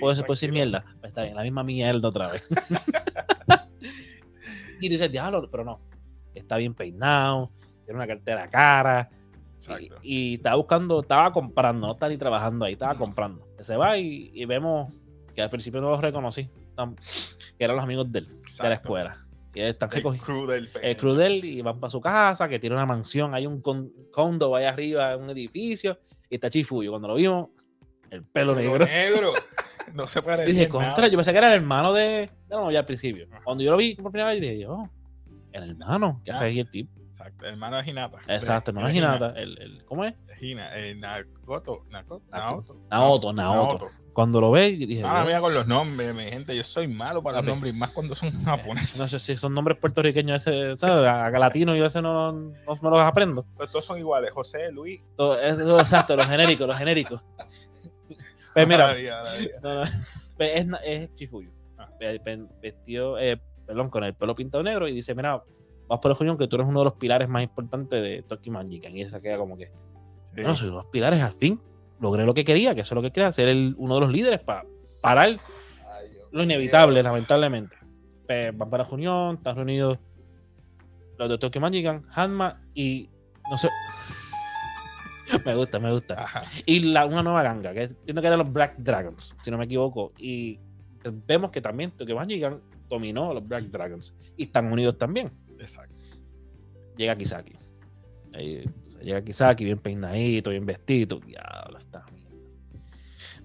¿Puedo, 0.00 0.14
decir 0.14 0.52
mierda? 0.52 0.84
Pues 1.00 1.10
está 1.10 1.22
bien, 1.22 1.34
la 1.34 1.42
misma 1.42 1.64
mierda 1.64 2.08
otra 2.08 2.30
vez. 2.30 2.48
y 4.80 4.88
dices, 4.88 5.10
diablo, 5.10 5.48
pero 5.50 5.64
no. 5.64 5.80
Está 6.34 6.56
bien 6.56 6.74
peinado, 6.74 7.50
tiene 7.84 7.98
una 7.98 8.06
cartera 8.06 8.48
cara. 8.48 9.10
Y, 10.02 10.34
estaba 10.34 10.56
buscando, 10.56 11.00
estaba 11.00 11.32
comprando, 11.32 11.86
no 11.86 11.92
está 11.94 12.08
ni 12.08 12.16
trabajando 12.18 12.64
ahí, 12.64 12.74
estaba 12.74 12.94
comprando. 12.94 13.46
Se 13.60 13.76
va 13.76 13.96
y, 13.98 14.44
vemos 14.44 14.92
que 15.34 15.42
al 15.42 15.50
principio 15.50 15.80
no 15.80 15.90
los 15.90 16.00
reconocí, 16.00 16.48
que 17.58 17.64
eran 17.64 17.76
los 17.76 17.84
amigos 17.84 18.10
de, 18.12 18.20
de 18.20 18.68
la 18.68 18.74
escuela. 18.74 19.26
Y 19.54 19.60
están 19.60 19.88
El 19.94 20.02
crew 20.18 20.46
del 20.46 20.68
el 20.82 20.96
crew 20.98 21.14
de 21.14 21.26
él 21.26 21.44
y 21.46 21.62
van 21.62 21.80
para 21.80 21.90
su 21.90 21.98
casa, 22.00 22.46
que 22.46 22.58
tiene 22.58 22.76
una 22.76 22.84
mansión, 22.84 23.34
hay 23.34 23.46
un 23.46 23.62
con- 23.62 23.90
condo 24.12 24.54
allá 24.54 24.68
arriba, 24.68 25.16
un 25.16 25.30
edificio, 25.30 25.98
y 26.28 26.34
está 26.34 26.50
Chifuyo. 26.50 26.90
Cuando 26.90 27.08
lo 27.08 27.14
vimos, 27.14 27.48
el 28.10 28.22
pelo 28.22 28.54
negro. 28.54 28.84
negro. 28.84 29.32
No 29.94 30.06
se 30.06 30.20
parece. 30.22 30.52
Dije, 30.52 30.68
contra, 30.68 30.90
nada. 30.90 31.08
yo 31.08 31.16
pensé 31.16 31.32
que 31.32 31.38
era 31.38 31.48
el 31.48 31.54
hermano 31.62 31.94
de, 31.94 32.28
la 32.50 32.56
novia 32.58 32.80
al 32.80 32.84
principio. 32.86 33.28
Cuando 33.44 33.64
yo 33.64 33.70
lo 33.70 33.78
vi 33.78 33.94
por 33.94 34.12
primera 34.12 34.30
vez, 34.30 34.42
dije, 34.42 34.66
oh, 34.66 34.90
el 35.52 35.70
hermano, 35.70 36.20
Ah. 36.28 36.32
hace 36.32 36.44
ahí 36.44 36.60
el 36.60 36.70
tipo. 36.70 36.92
Exacto, 37.26 37.46
hermano 37.46 37.76
de 37.82 37.90
Hinata. 37.90 38.18
Exacto, 38.28 38.70
hermano 38.70 38.88
de 38.88 38.94
Hinata. 38.96 39.32
El, 39.36 39.58
el- 39.60 39.84
¿Cómo 39.84 40.04
es? 40.04 40.14
Hina, 40.40 40.68
eh, 40.76 40.94
Nakoto, 40.94 41.84
Nako- 41.90 42.22
Naoto. 42.30 42.76
Naoto. 42.90 43.32
Naoto. 43.32 43.90
Cuando 44.12 44.40
lo 44.40 44.50
ve, 44.50 44.70
dije, 44.70 45.02
Ah, 45.04 45.24
mira 45.26 45.40
con 45.40 45.52
los 45.52 45.66
nombres, 45.66 46.14
mi 46.14 46.22
gente. 46.24 46.56
Yo 46.56 46.64
soy 46.64 46.88
malo 46.88 47.22
para 47.22 47.38
los 47.38 47.46
nombres, 47.46 47.74
más 47.74 47.90
cuando 47.90 48.14
son 48.14 48.30
japoneses. 48.44 48.98
no 48.98 49.06
sé 49.08 49.18
si 49.18 49.36
son 49.36 49.52
nombres 49.52 49.76
puertorriqueños, 49.78 50.46
ese, 50.46 50.74
¿sabes? 50.78 51.06
A 51.06 51.28
latino 51.38 51.74
yo 51.76 51.84
ese 51.84 52.00
no, 52.00 52.32
no, 52.32 52.52
me 52.80 52.90
los 52.90 53.00
aprendo. 53.00 53.44
Pero 53.58 53.68
todos 53.70 53.84
son 53.84 53.98
iguales. 53.98 54.30
José, 54.30 54.72
Luis. 54.72 55.02
Todo, 55.16 55.38
eso, 55.38 55.78
exacto, 55.80 56.16
los 56.16 56.26
genéricos, 56.26 56.66
los 56.66 56.76
genéricos. 56.78 57.22
Pues 58.54 58.66
mira, 58.66 58.86
Maravilla, 58.86 59.22
maravilla. 59.22 59.50
No, 59.62 59.74
no. 59.74 59.82
Pues 60.36 60.50
es, 60.54 60.66
es 60.84 61.14
Chifuyo. 61.14 61.50
Ah. 61.76 61.88
Ve- 62.00 62.20
ve- 62.24 62.46
Vestido, 62.62 63.18
eh, 63.18 63.38
perdón, 63.66 63.90
con 63.90 64.02
el 64.04 64.14
pelo 64.14 64.34
pintado 64.34 64.62
negro 64.64 64.88
y 64.88 64.94
dice, 64.94 65.14
mira, 65.14 65.42
vas 65.88 65.98
por 66.00 66.16
el 66.18 66.36
que 66.36 66.48
tú 66.48 66.56
eres 66.56 66.68
uno 66.68 66.80
de 66.80 66.84
los 66.84 66.94
pilares 66.94 67.28
más 67.28 67.42
importantes 67.42 68.02
de 68.02 68.22
Tokyo 68.22 68.52
Magic. 68.52 68.88
Y 68.90 69.02
esa 69.02 69.20
queda 69.20 69.38
como 69.38 69.56
que, 69.56 69.66
Sí. 69.66 70.42
bueno, 70.42 70.56
soy 70.56 70.68
uno 70.68 70.78
de 70.78 70.82
los 70.84 70.90
pilares 70.90 71.20
al 71.20 71.32
fin. 71.32 71.60
Logré 72.00 72.24
lo 72.26 72.34
que 72.34 72.44
quería, 72.44 72.74
que 72.74 72.82
eso 72.82 72.94
es 72.94 72.96
lo 72.96 73.02
que 73.02 73.10
quería, 73.10 73.32
ser 73.32 73.48
el, 73.48 73.74
uno 73.78 73.94
de 73.94 74.00
los 74.02 74.10
líderes 74.10 74.40
para 74.40 74.64
parar 75.00 75.28
Ay, 75.28 75.38
lo 76.30 76.42
inevitable, 76.42 77.02
lamentablemente. 77.02 77.76
Pues 78.26 78.56
van 78.56 78.68
para 78.68 78.82
la 78.82 78.88
reunión, 78.88 79.36
están 79.36 79.56
reunidos 79.56 79.98
los 81.16 81.28
de 81.28 81.38
Tokyo 81.38 81.60
Magic, 81.60 82.02
Hanma 82.10 82.60
y 82.74 83.08
no 83.50 83.56
sé. 83.56 83.68
me 85.44 85.54
gusta, 85.54 85.78
me 85.78 85.90
gusta 85.92 86.14
Ajá. 86.14 86.42
y 86.66 86.80
la, 86.80 87.06
una 87.06 87.22
nueva 87.22 87.42
ganga, 87.42 87.72
que 87.72 87.84
entiendo 87.84 88.20
que 88.20 88.26
eran 88.26 88.38
los 88.40 88.52
Black 88.52 88.76
Dragons, 88.78 89.36
si 89.42 89.50
no 89.50 89.58
me 89.58 89.64
equivoco. 89.64 90.12
Y 90.18 90.60
vemos 91.26 91.50
que 91.50 91.60
también 91.60 91.92
Tokyo 91.92 92.16
Magic 92.16 92.60
dominó 92.88 93.30
a 93.30 93.34
los 93.34 93.46
Black 93.46 93.64
Dragons 93.64 94.14
y 94.36 94.44
están 94.44 94.70
unidos 94.70 94.98
también. 94.98 95.32
Exacto. 95.60 96.04
Llega 96.96 97.16
Kisaki. 97.16 97.52
Ahí, 98.34 98.64
o 98.86 98.90
sea, 98.90 99.00
llega 99.02 99.22
Kisaki 99.24 99.64
bien 99.64 99.78
peinadito, 99.78 100.50
bien 100.50 100.66
vestido. 100.66 101.20
Diablo, 101.20 101.76
está. 101.78 102.04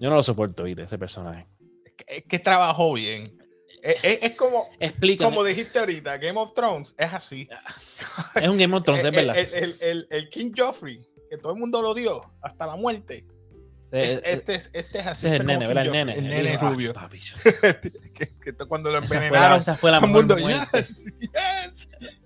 Yo 0.00 0.08
no 0.10 0.16
lo 0.16 0.22
soporto, 0.22 0.64
¿viste? 0.64 0.82
Ese 0.82 0.98
personaje. 0.98 1.46
Es 1.84 1.92
que, 1.92 2.16
es 2.16 2.24
que 2.24 2.38
trabajó 2.38 2.92
bien. 2.94 3.38
Es, 3.82 3.96
es- 4.02 4.18
es 4.22 4.36
como, 4.36 4.68
Explícame. 4.78 5.30
como 5.30 5.44
dijiste 5.44 5.78
ahorita, 5.78 6.16
Game 6.18 6.38
of 6.38 6.54
Thrones 6.54 6.94
es 6.98 7.12
así. 7.12 7.48
Es 8.36 8.48
un 8.48 8.56
Game 8.58 8.74
of 8.76 8.84
Thrones, 8.84 9.04
es 9.04 9.12
verdad. 9.14 9.36
el- 9.36 9.52
el- 9.54 9.76
el- 9.80 10.06
el 10.10 10.28
King 10.30 10.52
Joffrey, 10.56 11.04
que 11.30 11.36
todo 11.38 11.52
el 11.52 11.58
mundo 11.58 11.82
lo 11.82 11.92
dio 11.94 12.22
hasta 12.40 12.66
la 12.66 12.76
muerte. 12.76 13.26
Ese- 13.90 14.12
Es- 14.14 14.20
este, 14.24 14.54
es, 14.54 14.70
este 14.72 14.98
es 15.00 15.06
así. 15.06 15.26
es 15.26 15.32
el 15.34 15.40
este 15.42 15.44
nene, 15.46 15.66
¿verdad? 15.66 15.84
El 15.86 15.92
nene. 15.92 16.14
El 16.18 16.28
nene 16.28 16.50
ah, 16.54 16.58
rubio. 16.70 16.92
papi, 16.94 17.18
que, 18.14 18.32
que 18.40 18.52
cuando 18.68 18.90
lo 18.90 18.98
esa, 19.00 19.08
fue 19.08 19.16
la, 19.18 19.26
envenenaron, 19.26 19.58
esa 19.58 19.74
fue 19.74 19.90
la 19.90 20.00
mundo, 20.00 20.36
muerte. 20.38 20.78
yes, 20.78 21.04
yes, 21.20 21.30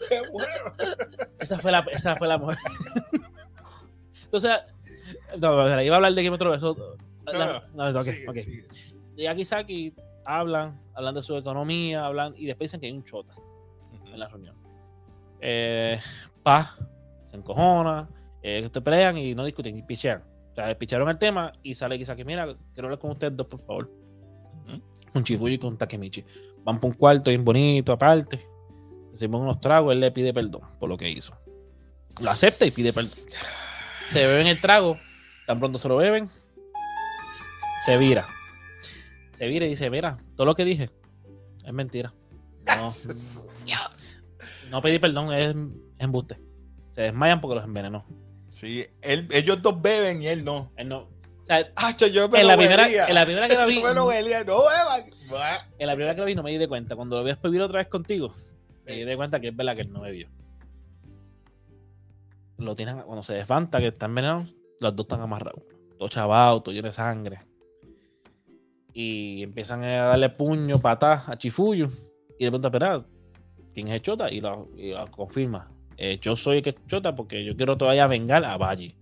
qué 0.08 0.20
bueno. 0.30 0.48
Esa 1.38 1.58
fue 1.58 1.72
la, 1.72 1.80
esa 1.92 2.16
fue 2.16 2.28
la 2.28 2.38
mujer. 2.38 2.58
Entonces, 4.24 4.50
no, 5.38 5.62
espera, 5.62 5.85
iba 5.85 5.94
a 5.94 5.98
hablar 5.98 6.14
de 6.14 6.22
Game 6.22 6.35
of 6.35 6.38
Thrones. 6.38 6.59
Eso, 6.59 6.96
no, 7.74 7.88
ok, 7.90 8.02
Sigue, 8.02 8.28
ok. 8.28 8.37
sigue. 8.38 8.68
Llega 9.16 9.35
Kisaki, 9.35 9.94
hablan, 10.24 10.81
hablan 10.94 11.14
de 11.14 11.22
su 11.22 11.37
economía, 11.37 12.04
hablan 12.07 12.35
y 12.37 12.46
después 12.46 12.70
dicen 12.70 12.81
que 12.81 12.87
hay 12.87 12.92
un 12.92 13.04
chota 13.04 13.33
en 14.12 14.18
la 14.18 14.28
reunión. 14.28 14.57
Eh, 15.40 15.98
Paz 16.42 16.76
se 17.26 17.37
encojona, 17.37 18.09
eh, 18.42 18.68
te 18.70 18.81
pelean 18.81 19.16
y 19.18 19.35
no 19.35 19.44
discuten 19.44 19.76
y 19.76 19.83
pichean. 19.83 20.22
O 20.52 20.54
sea, 20.54 20.76
picharon 20.78 21.09
el 21.09 21.18
tema 21.18 21.52
y 21.62 21.74
sale 21.74 21.98
Kisaki, 21.98 22.24
mira, 22.24 22.46
quiero 22.72 22.88
hablar 22.88 22.98
con 22.98 23.11
ustedes 23.12 23.37
dos, 23.37 23.46
por 23.46 23.61
favor. 23.61 23.90
Ujú. 24.66 24.83
Con 25.12 25.24
Chifuji 25.24 25.54
y 25.54 25.59
con 25.59 25.76
Takemichi. 25.76 26.24
Van 26.64 26.78
por 26.81 26.90
un 26.90 26.96
cuarto 26.96 27.31
bien 27.31 27.44
bonito, 27.44 27.92
aparte. 27.92 28.40
Hicimos 29.16 29.40
unos 29.40 29.61
tragos, 29.61 29.92
él 29.92 30.00
le 30.00 30.11
pide 30.11 30.35
perdón 30.35 30.61
por 30.79 30.88
lo 30.90 30.96
que 30.98 31.09
hizo. 31.09 31.33
Lo 32.20 32.31
acepta 32.31 32.66
y 32.66 32.70
pide 32.70 32.92
perdón. 32.92 33.12
Se 34.09 34.26
beben 34.26 34.46
el 34.46 34.61
trago, 34.61 34.98
tan 35.46 35.59
pronto 35.59 35.79
se 35.79 35.88
lo 35.88 35.96
beben, 35.96 36.29
se 37.85 37.96
vira. 37.96 38.29
Se 39.35 39.46
vira 39.48 39.66
y 39.66 39.70
dice, 39.70 39.90
mira, 39.90 40.18
todo 40.37 40.46
lo 40.46 40.55
que 40.55 40.64
dije 40.64 40.90
es 41.64 41.72
mentira. 41.72 42.12
No, 42.66 42.88
no 44.70 44.83
pedí 44.83 44.98
perdón, 44.98 45.33
es 45.33 45.55
embuste. 45.98 46.38
Se 46.92 47.02
desmayan 47.02 47.40
porque 47.40 47.57
los 47.57 47.64
envenenó. 47.64 48.05
Sí, 48.48 48.87
él- 49.02 49.29
ellos 49.33 49.61
dos 49.62 49.81
beben 49.81 50.22
y 50.22 50.29
él 50.29 50.44
no. 50.44 50.72
Él 50.76 50.88
no. 50.88 50.98
O 51.00 51.44
sea, 51.46 51.70
Ah, 51.76 51.94
yo 51.96 52.29
me 52.29 52.40
en 52.40 52.46
la, 52.48 52.57
primera, 52.57 52.87
en 53.09 53.14
la 53.14 53.24
primera 53.24 53.48
que 53.48 53.55
la 53.55 53.66
vi, 53.66 53.76
Yo 53.76 53.83
me 53.83 53.88
lo 53.88 53.94
no 53.94 54.07
beban. 54.09 55.05
En 55.79 55.87
la 55.87 55.94
primera 55.94 56.14
que 56.14 56.20
lo 56.20 56.26
vi 56.26 56.35
no 56.35 56.42
me 56.42 56.50
di 56.50 56.59
de 56.59 56.68
cuenta. 56.68 56.96
Cuando 56.96 57.16
lo 57.18 57.24
vi 57.24 57.33
vivir 57.44 57.62
otra 57.62 57.79
vez 57.79 57.88
contigo, 57.88 58.35
me 58.87 58.92
di 58.92 59.05
de 59.05 59.16
cuenta 59.16 59.40
que 59.40 59.49
es 59.49 59.57
verdad 59.57 59.75
que 59.75 59.83
él 59.83 59.92
no 59.92 60.01
bebió. 60.01 60.29
Lo 62.59 62.75
tienen, 62.75 63.03
cuando 63.03 63.22
se 63.22 63.35
levanta, 63.35 63.81
que 63.81 63.88
está 63.88 64.07
envenenado, 64.07 64.46
los 64.81 64.96
dos 64.96 65.05
están 65.05 65.20
amarrados. 65.20 65.62
Todo 65.99 66.09
chavado, 66.09 66.62
todo 66.62 66.75
lleno 66.75 66.87
de 66.87 66.92
sangre. 66.92 67.40
Y 68.94 69.42
empiezan 69.42 69.83
a 69.83 70.05
darle 70.05 70.31
puño, 70.31 70.79
patas 70.79 71.29
a 71.29 71.37
Chifuyo. 71.37 71.90
Y 72.38 72.44
de 72.44 72.51
pronto, 72.51 72.68
espera, 72.68 73.05
¿quién 73.75 73.88
es 73.88 73.94
el 73.94 74.01
Chota? 74.01 74.31
Y 74.31 74.40
lo, 74.40 74.70
y 74.77 74.92
lo 74.92 75.11
confirma. 75.11 75.70
Eh, 75.99 76.18
yo 76.20 76.37
soy 76.37 76.59
el 76.59 76.62
que 76.62 76.75
Chota 76.87 77.14
porque 77.14 77.44
yo 77.44 77.57
quiero 77.57 77.77
todavía 77.77 78.07
vengar 78.07 78.44
a 78.44 78.57
Valle. 78.57 78.94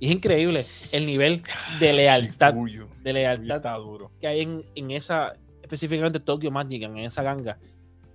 Y 0.00 0.06
es 0.06 0.12
increíble 0.12 0.64
el 0.92 1.06
nivel 1.06 1.42
de 1.80 1.92
lealtad, 1.92 2.54
Shifuyu. 2.54 2.86
de 3.02 3.12
lealtad 3.12 3.78
duro. 3.78 4.10
que 4.20 4.26
hay 4.26 4.40
en, 4.42 4.64
en 4.74 4.90
esa, 4.92 5.34
específicamente 5.62 6.20
Tokyo 6.20 6.50
Magic, 6.50 6.82
en 6.82 6.98
esa 6.98 7.22
ganga, 7.22 7.58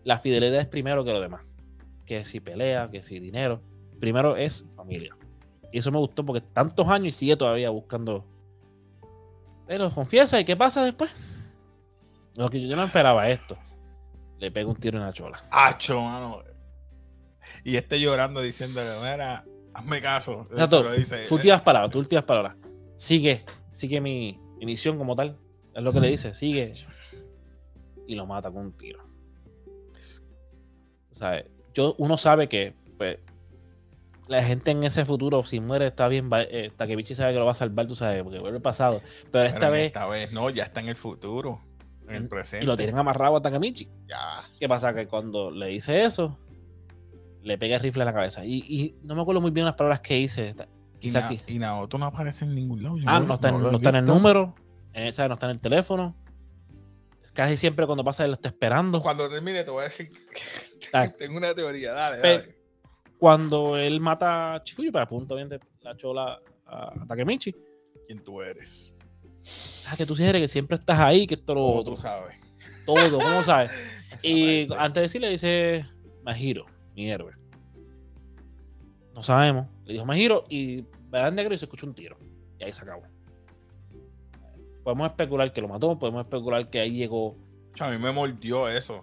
la 0.03 0.19
fidelidad 0.19 0.59
es 0.59 0.67
primero 0.67 1.03
que 1.03 1.11
lo 1.11 1.21
demás. 1.21 1.41
Que 2.05 2.25
si 2.25 2.39
pelea, 2.39 2.89
que 2.91 3.01
si 3.01 3.19
dinero. 3.19 3.61
Primero 3.99 4.35
es 4.35 4.65
familia. 4.75 5.15
Y 5.71 5.79
eso 5.79 5.91
me 5.91 5.97
gustó 5.97 6.25
porque 6.25 6.41
tantos 6.41 6.87
años 6.87 7.07
y 7.07 7.11
sigue 7.11 7.37
todavía 7.37 7.69
buscando. 7.69 8.25
Pero 9.65 9.89
confiesa, 9.89 10.39
¿y 10.39 10.45
qué 10.45 10.55
pasa 10.55 10.83
después? 10.83 11.09
Lo 12.35 12.49
que 12.49 12.65
yo 12.67 12.75
no 12.75 12.83
esperaba 12.83 13.29
esto. 13.29 13.57
Le 14.39 14.51
pega 14.51 14.69
un 14.69 14.75
tiro 14.75 14.97
en 14.97 15.05
la 15.05 15.13
chola. 15.13 15.41
Hacho, 15.49 16.01
mano. 16.01 16.43
Y 17.63 17.75
este 17.75 17.99
llorando 17.99 18.41
diciéndole, 18.41 18.89
mira, 18.99 19.45
hazme 19.73 20.01
caso. 20.01 20.45
Exacto. 20.51 20.85
últimas 21.31 21.61
palabras, 21.61 21.91
tus 21.91 22.01
últimas 22.01 22.25
palabras. 22.25 22.55
Sigue, 22.95 23.43
sigue 23.71 24.01
mi, 24.01 24.39
mi 24.57 24.65
misión 24.65 24.97
como 24.97 25.15
tal. 25.15 25.37
Es 25.73 25.81
lo 25.81 25.91
que 25.91 25.99
le 25.99 26.09
dice, 26.09 26.33
sigue. 26.33 26.73
Y 28.05 28.15
lo 28.15 28.25
mata 28.25 28.51
con 28.51 28.65
un 28.65 28.77
tiro. 28.77 29.12
Yo, 31.73 31.95
uno 31.97 32.17
sabe 32.17 32.47
que 32.49 32.73
pues, 32.97 33.17
la 34.27 34.41
gente 34.43 34.71
en 34.71 34.83
ese 34.83 35.05
futuro, 35.05 35.43
si 35.43 35.59
muere, 35.59 35.88
está 35.88 36.07
bien. 36.07 36.29
eh, 36.33 36.71
Takemichi 36.75 37.15
sabe 37.15 37.33
que 37.33 37.39
lo 37.39 37.45
va 37.45 37.51
a 37.51 37.55
salvar, 37.55 37.88
tú 37.88 37.95
sabes, 37.95 38.23
porque 38.23 38.39
vuelve 38.39 38.57
el 38.57 38.62
pasado. 38.62 38.99
Pero 39.03 39.29
Pero 39.31 39.45
esta 39.47 39.69
vez, 39.69 39.88
Esta 39.88 40.05
vez 40.07 40.31
no, 40.31 40.49
ya 40.49 40.63
está 40.63 40.79
en 40.79 40.89
el 40.89 40.95
futuro. 40.95 41.59
En 42.07 42.15
el 42.15 42.27
presente. 42.27 42.65
y 42.65 42.67
lo 42.67 42.75
tienen 42.75 42.97
amarrado 42.97 43.38
a 43.38 43.41
Takemichi. 43.41 43.88
Ya. 44.07 44.41
¿Qué 44.59 44.67
pasa? 44.67 44.93
Que 44.93 45.07
cuando 45.07 45.51
le 45.51 45.67
dice 45.67 46.03
eso, 46.03 46.38
le 47.43 47.57
pega 47.57 47.77
el 47.77 47.81
rifle 47.81 48.01
en 48.03 48.07
la 48.07 48.13
cabeza. 48.13 48.45
Y, 48.45 48.57
y 48.67 48.95
no 49.03 49.15
me 49.15 49.21
acuerdo 49.21 49.41
muy 49.41 49.51
bien 49.51 49.65
las 49.65 49.75
palabras 49.75 49.99
que 50.01 50.19
hice. 50.19 50.49
Y, 50.49 50.53
Na- 50.55 50.67
Kisaki. 50.99 51.39
y 51.47 51.59
Naoto 51.59 51.97
no 51.97 52.05
aparece 52.05 52.45
en 52.45 52.55
ningún 52.55 52.83
lado. 52.83 52.97
Yo 52.97 53.05
Ah, 53.07 53.19
no 53.19 53.33
está, 53.36 53.49
en, 53.49 53.62
no 53.62 53.71
está 53.71 53.89
en 53.89 53.95
el 53.95 54.01
visto. 54.03 54.15
número, 54.15 54.55
en 54.93 55.03
esa 55.07 55.27
no 55.27 55.33
está 55.36 55.47
en 55.47 55.51
el 55.53 55.59
teléfono. 55.59 56.15
Casi 57.33 57.57
siempre 57.57 57.86
cuando 57.86 58.03
pasa 58.03 58.23
él 58.25 58.31
lo 58.31 58.36
está 58.36 58.49
esperando. 58.49 59.01
Cuando 59.01 59.27
termine 59.29 59.63
te 59.63 59.71
voy 59.71 59.81
a 59.81 59.86
decir 59.86 60.09
que 60.09 61.09
tengo 61.17 61.38
una 61.38 61.53
teoría. 61.55 61.93
Dale, 61.93 62.21
Pe- 62.21 62.38
dale. 62.39 62.55
Cuando 63.17 63.77
él 63.77 63.99
mata 64.01 64.55
a 64.55 64.63
Chifuyo, 64.63 64.91
para 64.91 65.07
punto 65.07 65.36
bien 65.36 65.49
la 65.81 65.95
chola 65.95 66.39
a 66.65 66.93
Takemichi. 67.07 67.55
¿Quién 68.05 68.21
tú 68.23 68.41
eres? 68.41 68.93
Ah, 69.88 69.95
que 69.97 70.05
tú 70.05 70.15
sugieres 70.15 70.41
que 70.41 70.47
siempre 70.47 70.75
estás 70.77 70.99
ahí, 70.99 71.25
que 71.25 71.36
esto 71.36 71.55
lo 71.55 71.62
Como 71.62 71.75
otro. 71.79 71.93
tú 71.95 72.01
sabes. 72.01 72.36
Todo, 72.86 73.17
¿cómo 73.19 73.41
sabes? 73.43 73.71
Y 74.21 74.67
antes 74.73 74.95
de 74.95 75.01
decirle 75.01 75.29
dice 75.29 75.86
Majiro, 76.23 76.65
mi 76.95 77.09
héroe. 77.09 77.33
No 79.15 79.23
sabemos. 79.23 79.67
Le 79.86 79.93
dijo 79.93 80.05
Majiro 80.05 80.43
y 80.49 80.81
ve 81.09 81.19
en 81.21 81.36
negro 81.36 81.53
y 81.53 81.57
se 81.57 81.65
escucha 81.65 81.86
un 81.86 81.93
tiro. 81.93 82.17
Y 82.59 82.63
ahí 82.63 82.71
se 82.71 82.81
acabó. 82.81 83.03
Podemos 84.84 85.08
especular 85.08 85.52
que 85.54 85.62
lo 85.62 85.67
mató, 85.67 85.98
podemos 85.98 86.22
especular 86.24 86.69
que 86.69 86.80
ahí 86.80 86.91
llegó, 86.91 87.36
A 87.80 87.89
mí 87.89 87.98
me 87.98 88.12
mordió 88.12 88.67
eso. 88.67 89.02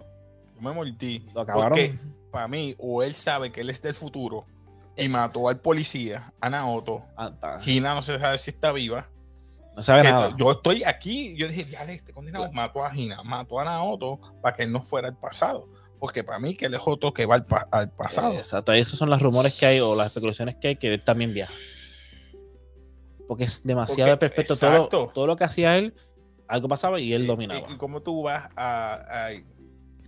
Yo 0.55 0.61
me 0.61 0.71
mordí. 0.73 1.25
lo 1.33 1.41
acabaron. 1.41 1.69
Porque 1.71 1.95
para 2.31 2.47
mí, 2.47 2.75
o 2.77 3.01
él 3.03 3.15
sabe 3.15 3.51
que 3.51 3.61
él 3.61 3.69
es 3.69 3.81
del 3.81 3.93
futuro 3.95 4.45
y 4.95 5.09
mató 5.09 5.49
al 5.49 5.59
policía, 5.59 6.31
a 6.39 6.49
Naoto. 6.49 7.03
Ah, 7.17 7.59
Gina 7.61 7.95
no 7.95 8.01
se 8.01 8.19
sabe 8.19 8.37
si 8.37 8.51
está 8.51 8.71
viva. 8.71 9.09
no 9.75 9.81
sabe 9.83 10.03
Que 10.03 10.11
nada. 10.11 10.35
yo 10.37 10.51
estoy 10.51 10.83
aquí. 10.83 11.35
Yo 11.37 11.47
dije, 11.47 11.65
ya 11.65 11.81
este 11.85 12.13
condenado 12.13 12.51
mató 12.51 12.85
a 12.85 12.91
Gina, 12.91 13.23
mató 13.23 13.59
a 13.59 13.63
Naoto 13.65 14.19
para 14.41 14.55
que 14.55 14.63
él 14.63 14.71
no 14.71 14.83
fuera 14.83 15.07
el 15.09 15.15
pasado. 15.15 15.67
Porque 15.99 16.23
para 16.23 16.39
mí 16.39 16.55
que 16.55 16.65
él 16.65 16.73
es 16.73 16.81
otro 16.85 17.13
que 17.13 17.25
va 17.25 17.35
al, 17.35 17.45
pa- 17.45 17.67
al 17.71 17.89
pasado. 17.91 18.33
Exacto, 18.33 18.71
esos 18.73 18.97
son 18.97 19.09
los 19.09 19.21
rumores 19.21 19.53
que 19.55 19.65
hay 19.65 19.79
o 19.79 19.95
las 19.95 20.07
especulaciones 20.07 20.55
que 20.55 20.69
hay 20.69 20.75
que 20.75 20.93
él 20.93 21.03
también 21.03 21.33
viaja. 21.33 21.53
Porque 23.31 23.45
es 23.45 23.61
demasiado 23.63 24.11
Porque- 24.11 24.27
perfecto. 24.27 24.57
Todo, 24.57 24.69
exacto. 24.75 25.11
todo 25.13 25.25
lo 25.25 25.37
que 25.37 25.45
hacía 25.45 25.77
él, 25.77 25.93
algo 26.49 26.67
pasaba 26.67 26.99
y 26.99 27.13
él 27.13 27.23
Y- 27.23 27.27
dominaba. 27.27 27.65
Y, 27.69 27.73
y 27.75 27.77
cómo 27.77 28.01
tú 28.03 28.23
vas 28.23 28.49
a, 28.57 28.95
a- 28.95 29.29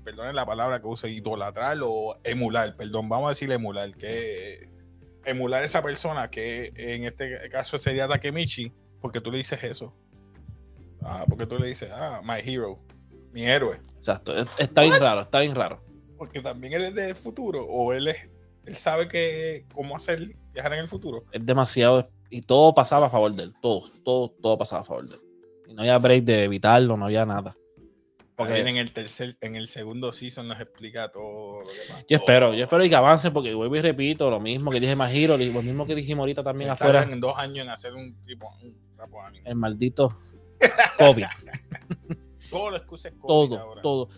perdonen 0.03 0.35
la 0.35 0.45
palabra 0.45 0.81
que 0.81 0.87
use, 0.87 1.09
idolatrar 1.09 1.77
o 1.81 2.13
emular, 2.25 2.75
perdón, 2.75 3.07
vamos 3.07 3.27
a 3.27 3.29
decir 3.29 3.49
emular, 3.49 3.95
que 3.95 4.67
emular 5.23 5.63
esa 5.63 5.81
persona 5.81 6.29
que 6.29 6.73
en 6.75 7.05
este 7.05 7.47
caso 7.49 7.77
sería 7.79 8.09
Takemichi, 8.09 8.73
porque 8.99 9.21
tú 9.21 9.31
le 9.31 9.37
dices 9.37 9.63
eso. 9.63 9.95
Ah, 11.01 11.23
porque 11.29 11.45
tú 11.45 11.57
le 11.57 11.67
dices, 11.67 11.91
ah, 11.93 12.21
my 12.25 12.41
hero, 12.43 12.77
mi 13.31 13.45
héroe. 13.45 13.79
Exacto, 13.95 14.35
es- 14.35 14.49
está 14.57 14.81
bien 14.81 14.99
raro, 14.99 15.21
está 15.21 15.39
bien 15.39 15.55
raro. 15.55 15.81
Porque 16.17 16.41
también 16.41 16.73
él 16.73 16.81
es 16.81 16.93
del 16.93 17.15
futuro, 17.15 17.65
o 17.65 17.93
él 17.93 18.09
es, 18.09 18.17
él 18.65 18.75
sabe 18.75 19.07
que 19.07 19.65
cómo 19.73 19.95
hacer 19.95 20.35
viajar 20.51 20.73
en 20.73 20.79
el 20.79 20.89
futuro. 20.89 21.23
Es 21.31 21.45
demasiado. 21.45 22.09
Y 22.35 22.41
todo 22.41 22.73
pasaba 22.73 23.07
a 23.07 23.09
favor 23.11 23.33
de 23.35 23.43
él. 23.43 23.53
Todo, 23.61 23.89
todo, 24.03 24.29
todo 24.41 24.57
pasaba 24.57 24.81
a 24.81 24.85
favor 24.85 25.07
de 25.07 25.15
él. 25.15 25.21
Y 25.67 25.73
no 25.75 25.81
había 25.81 25.97
break 25.99 26.23
de 26.23 26.43
evitarlo, 26.45 26.97
no 26.97 27.05
había 27.05 27.25
nada. 27.27 27.55
Porque 28.35 28.53
Porque- 28.55 28.69
en 28.69 28.77
el 28.77 28.91
tercer, 28.91 29.37
en 29.41 29.55
el 29.55 29.67
segundo 29.67 30.11
season 30.11 30.47
nos 30.47 30.59
explica 30.59 31.09
todo 31.11 31.61
lo 31.61 31.67
que 31.67 31.75
pasa. 31.87 32.05
Yo 32.09 32.17
espero, 32.17 32.53
yo 32.55 32.63
espero 32.63 32.83
que 32.85 32.95
avance 32.95 33.29
porque 33.29 33.53
vuelvo 33.53 33.75
y 33.75 33.81
repito 33.81 34.31
lo 34.31 34.39
mismo 34.39 34.71
que 34.71 34.79
dije 34.79 34.95
Majiro, 34.95 35.37
lo 35.37 35.61
mismo 35.61 35.85
que 35.85 35.93
dijimos 35.93 36.23
ahorita 36.23 36.43
también 36.43 36.69
Se 36.69 36.71
afuera. 36.73 37.03
en 37.03 37.21
dos 37.21 37.37
años 37.37 37.65
en 37.65 37.69
hacer 37.69 37.93
un 37.93 38.15
tipo 38.25 38.49
un 38.63 38.75
trapo 38.95 39.21
anime. 39.21 39.47
El 39.47 39.55
maldito 39.55 40.11
COVID. 40.97 41.25
Todo 42.49 42.71
lo 42.71 42.77
excusa 42.77 43.09
es 43.09 43.13
COVID 43.19 43.27
todo, 43.27 43.59
ahora. 43.59 43.81
todo. 43.83 44.09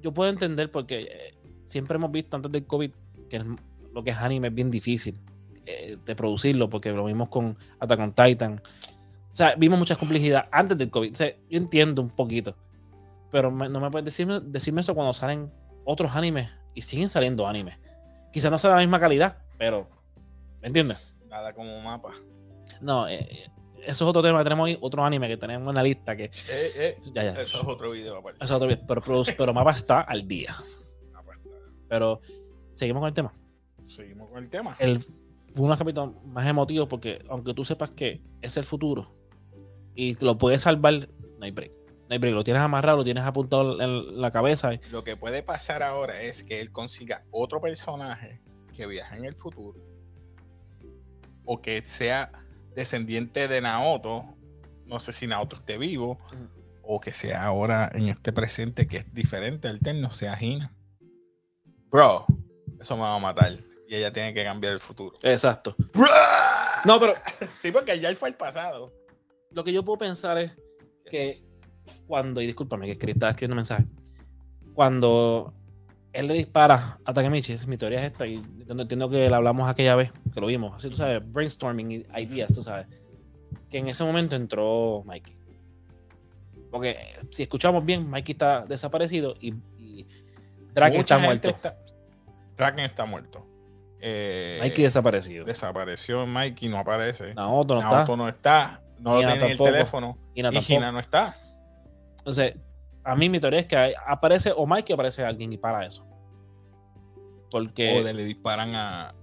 Yo 0.00 0.12
puedo 0.14 0.30
entender 0.30 0.70
porque 0.70 1.00
eh, 1.02 1.34
siempre 1.66 1.96
hemos 1.96 2.10
visto 2.10 2.36
antes 2.36 2.50
del 2.50 2.64
COVID 2.66 2.90
que 3.28 3.36
el- 3.36 3.56
lo 3.92 4.02
que 4.02 4.10
es 4.10 4.16
anime 4.16 4.48
es 4.48 4.54
bien 4.54 4.70
difícil 4.70 5.18
eh, 5.68 5.98
de 6.04 6.14
producirlo, 6.16 6.68
porque 6.70 6.90
lo 6.92 7.04
vimos 7.04 7.28
con 7.28 7.56
Attack 7.80 8.00
on 8.00 8.12
Titan. 8.14 8.62
O 9.30 9.34
sea, 9.38 9.54
vimos 9.56 9.78
muchas 9.78 9.98
complejidades 9.98 10.48
antes 10.50 10.76
del 10.78 10.90
COVID. 10.90 11.12
O 11.12 11.14
sea, 11.14 11.28
yo 11.28 11.58
entiendo 11.58 12.02
un 12.02 12.10
poquito, 12.10 12.56
pero 13.30 13.50
me- 13.50 13.68
no 13.68 13.78
me 13.80 13.90
puedes 13.90 14.04
decirme, 14.04 14.40
decirme 14.40 14.80
eso 14.80 14.94
cuando 14.94 15.12
salen 15.12 15.52
otros 15.84 16.14
animes 16.16 16.50
y 16.74 16.82
siguen 16.82 17.08
saliendo 17.10 17.46
animes. 17.46 17.76
Quizás 18.32 18.50
no 18.50 18.58
sea 18.58 18.70
de 18.70 18.76
la 18.76 18.82
misma 18.82 18.98
calidad, 19.00 19.38
pero 19.58 19.88
¿me 20.60 20.68
entiendes? 20.68 21.14
Nada 21.28 21.52
como 21.52 21.80
mapa. 21.80 22.12
No, 22.80 23.06
eh, 23.08 23.18
eh, 23.30 23.46
eso 23.86 24.04
es 24.04 24.08
otro 24.10 24.22
tema. 24.22 24.42
Tenemos 24.44 24.66
ahí 24.66 24.78
otro 24.80 25.04
anime 25.04 25.28
que 25.28 25.36
tenemos 25.36 25.68
en 25.68 25.74
la 25.74 25.82
lista 25.82 26.16
que 26.16 26.24
Eh, 26.24 26.30
eh, 26.76 26.98
ya, 27.14 27.22
ya. 27.24 27.30
Eso 27.40 27.58
es 27.60 27.64
otro 27.66 27.90
video 27.90 28.16
aparte. 28.18 28.44
Eso 28.44 28.56
es 28.56 28.62
otro- 28.62 28.86
pero, 28.86 29.00
pero, 29.00 29.22
pero 29.38 29.54
Mapa 29.54 29.70
está 29.70 30.00
al 30.00 30.26
día. 30.26 30.54
Pero 31.88 32.20
seguimos 32.72 33.00
con 33.00 33.08
el 33.08 33.14
tema. 33.14 33.32
Seguimos 33.84 34.28
con 34.28 34.42
el 34.44 34.50
tema. 34.50 34.76
El, 34.78 35.02
fue 35.58 35.64
uno 35.64 35.74
de 35.74 35.78
los 35.78 35.78
capítulos 35.80 36.24
más 36.24 36.46
emotivos 36.46 36.88
porque 36.88 37.20
aunque 37.28 37.52
tú 37.52 37.64
sepas 37.64 37.90
que 37.90 38.22
es 38.40 38.56
el 38.56 38.62
futuro 38.62 39.12
y 39.96 40.14
te 40.14 40.24
lo 40.24 40.38
puedes 40.38 40.62
salvar, 40.62 41.08
no 41.38 41.44
hay 41.44 41.50
break. 41.50 41.72
No 41.72 42.06
hay 42.10 42.18
break. 42.18 42.34
Lo 42.34 42.44
tienes 42.44 42.62
amarrado, 42.62 42.98
lo 42.98 43.04
tienes 43.04 43.24
apuntado 43.24 43.80
en 43.80 44.20
la 44.20 44.30
cabeza. 44.30 44.70
Lo 44.92 45.02
que 45.02 45.16
puede 45.16 45.42
pasar 45.42 45.82
ahora 45.82 46.22
es 46.22 46.44
que 46.44 46.60
él 46.60 46.70
consiga 46.70 47.24
otro 47.32 47.60
personaje 47.60 48.40
que 48.76 48.86
viaje 48.86 49.16
en 49.16 49.24
el 49.24 49.34
futuro 49.34 49.84
o 51.44 51.60
que 51.60 51.82
sea 51.84 52.30
descendiente 52.76 53.48
de 53.48 53.60
Naoto. 53.60 54.36
No 54.86 55.00
sé 55.00 55.12
si 55.12 55.26
Naoto 55.26 55.56
esté 55.56 55.76
vivo 55.76 56.20
o 56.82 57.00
que 57.00 57.12
sea 57.12 57.44
ahora 57.44 57.90
en 57.92 58.08
este 58.08 58.32
presente 58.32 58.86
que 58.86 58.98
es 58.98 59.12
diferente, 59.12 59.66
alterno, 59.66 60.10
sea 60.10 60.40
Hina. 60.40 60.72
Bro, 61.90 62.26
eso 62.78 62.94
me 62.94 63.02
va 63.02 63.16
a 63.16 63.18
matar 63.18 63.67
y 63.88 63.94
ella 63.96 64.12
tiene 64.12 64.34
que 64.34 64.44
cambiar 64.44 64.74
el 64.74 64.80
futuro. 64.80 65.16
Exacto. 65.22 65.74
No, 66.84 67.00
pero 67.00 67.14
Sí, 67.60 67.72
porque 67.72 67.98
ya 67.98 68.08
él 68.08 68.16
fue 68.16 68.28
el 68.28 68.34
pasado. 68.36 68.92
lo 69.50 69.64
que 69.64 69.72
yo 69.72 69.82
puedo 69.84 69.98
pensar 69.98 70.36
es 70.38 70.52
que 71.10 71.42
cuando, 72.06 72.40
y 72.42 72.46
discúlpame 72.46 72.96
que 72.96 73.10
estaba 73.10 73.30
escribiendo 73.30 73.54
un 73.54 73.58
mensaje, 73.58 73.84
cuando 74.74 75.52
él 76.12 76.26
le 76.26 76.34
dispara 76.34 76.98
a 77.04 77.12
Takemichi, 77.14 77.52
es 77.54 77.66
mi 77.66 77.76
teoría 77.78 78.00
es 78.04 78.12
esta, 78.12 78.26
y 78.26 78.34
entiendo, 78.36 78.82
entiendo 78.82 79.08
que 79.10 79.28
la 79.30 79.38
hablamos 79.38 79.68
aquella 79.68 79.96
vez, 79.96 80.12
que 80.32 80.40
lo 80.40 80.46
vimos, 80.48 80.76
así 80.76 80.88
tú 80.90 80.96
sabes, 80.96 81.20
brainstorming 81.32 81.90
ideas, 82.16 82.52
tú 82.52 82.62
sabes, 82.62 82.86
que 83.70 83.78
en 83.78 83.88
ese 83.88 84.04
momento 84.04 84.36
entró 84.36 85.02
Mikey. 85.06 85.36
Porque 86.70 86.98
si 87.30 87.42
escuchamos 87.44 87.84
bien, 87.84 88.08
Mikey 88.08 88.32
está 88.34 88.60
desaparecido 88.66 89.34
y, 89.40 89.54
y 89.78 90.06
Draken 90.74 91.00
está 91.00 91.18
muerto. 91.18 91.48
está- 91.48 91.78
Draken 92.56 92.84
está 92.84 93.06
muerto. 93.06 93.46
Eh, 94.00 94.58
Mikey 94.60 94.84
desaparecido. 94.84 95.44
desapareció 95.44 96.26
Mikey, 96.26 96.68
no 96.68 96.78
aparece. 96.78 97.34
Naoto 97.34 97.74
no 97.74 97.80
Naoto 97.80 98.00
está. 98.00 98.16
no 98.16 98.28
está. 98.28 98.82
No 99.00 99.12
lo 99.14 99.18
tiene 99.18 99.34
en 99.34 99.42
el 99.52 99.58
teléfono. 99.58 100.18
Hina 100.34 100.50
y. 100.52 100.72
Hina 100.74 100.92
no 100.92 101.00
está. 101.00 101.36
Entonces, 102.18 102.56
a 103.04 103.16
mí 103.16 103.28
mi 103.28 103.40
teoría 103.40 103.60
es 103.60 103.66
que 103.66 103.94
aparece 104.06 104.52
o 104.54 104.66
Mikey 104.66 104.94
aparece 104.94 105.24
alguien 105.24 105.52
y 105.52 105.58
para 105.58 105.84
eso. 105.86 106.04
Porque 107.50 107.98
O 107.98 108.02
le 108.12 108.24
disparan 108.24 108.74
a. 108.74 109.14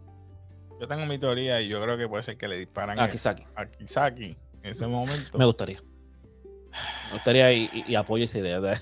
Yo 0.80 0.88
tengo 0.88 1.06
mi 1.06 1.18
teoría 1.18 1.62
y 1.62 1.68
yo 1.70 1.82
creo 1.82 1.98
que 1.98 2.08
puede 2.10 2.24
ser 2.24 2.38
que 2.38 2.48
le 2.48 2.58
disparan 2.58 3.00
a 3.00 3.04
a, 3.06 3.10
Kisaki. 3.10 3.44
a 3.56 3.66
Kisaki 3.68 4.36
en 4.64 4.72
ese 4.72 4.88
momento. 4.88 5.38
Me 5.38 5.46
gustaría. 5.46 5.80
Me 7.08 7.14
gustaría 7.14 7.54
y, 7.54 7.70
y- 7.72 7.92
y 7.92 7.96
apoyo 7.96 8.26
esa 8.26 8.40
idea. 8.40 8.60
¿verdad? 8.60 8.82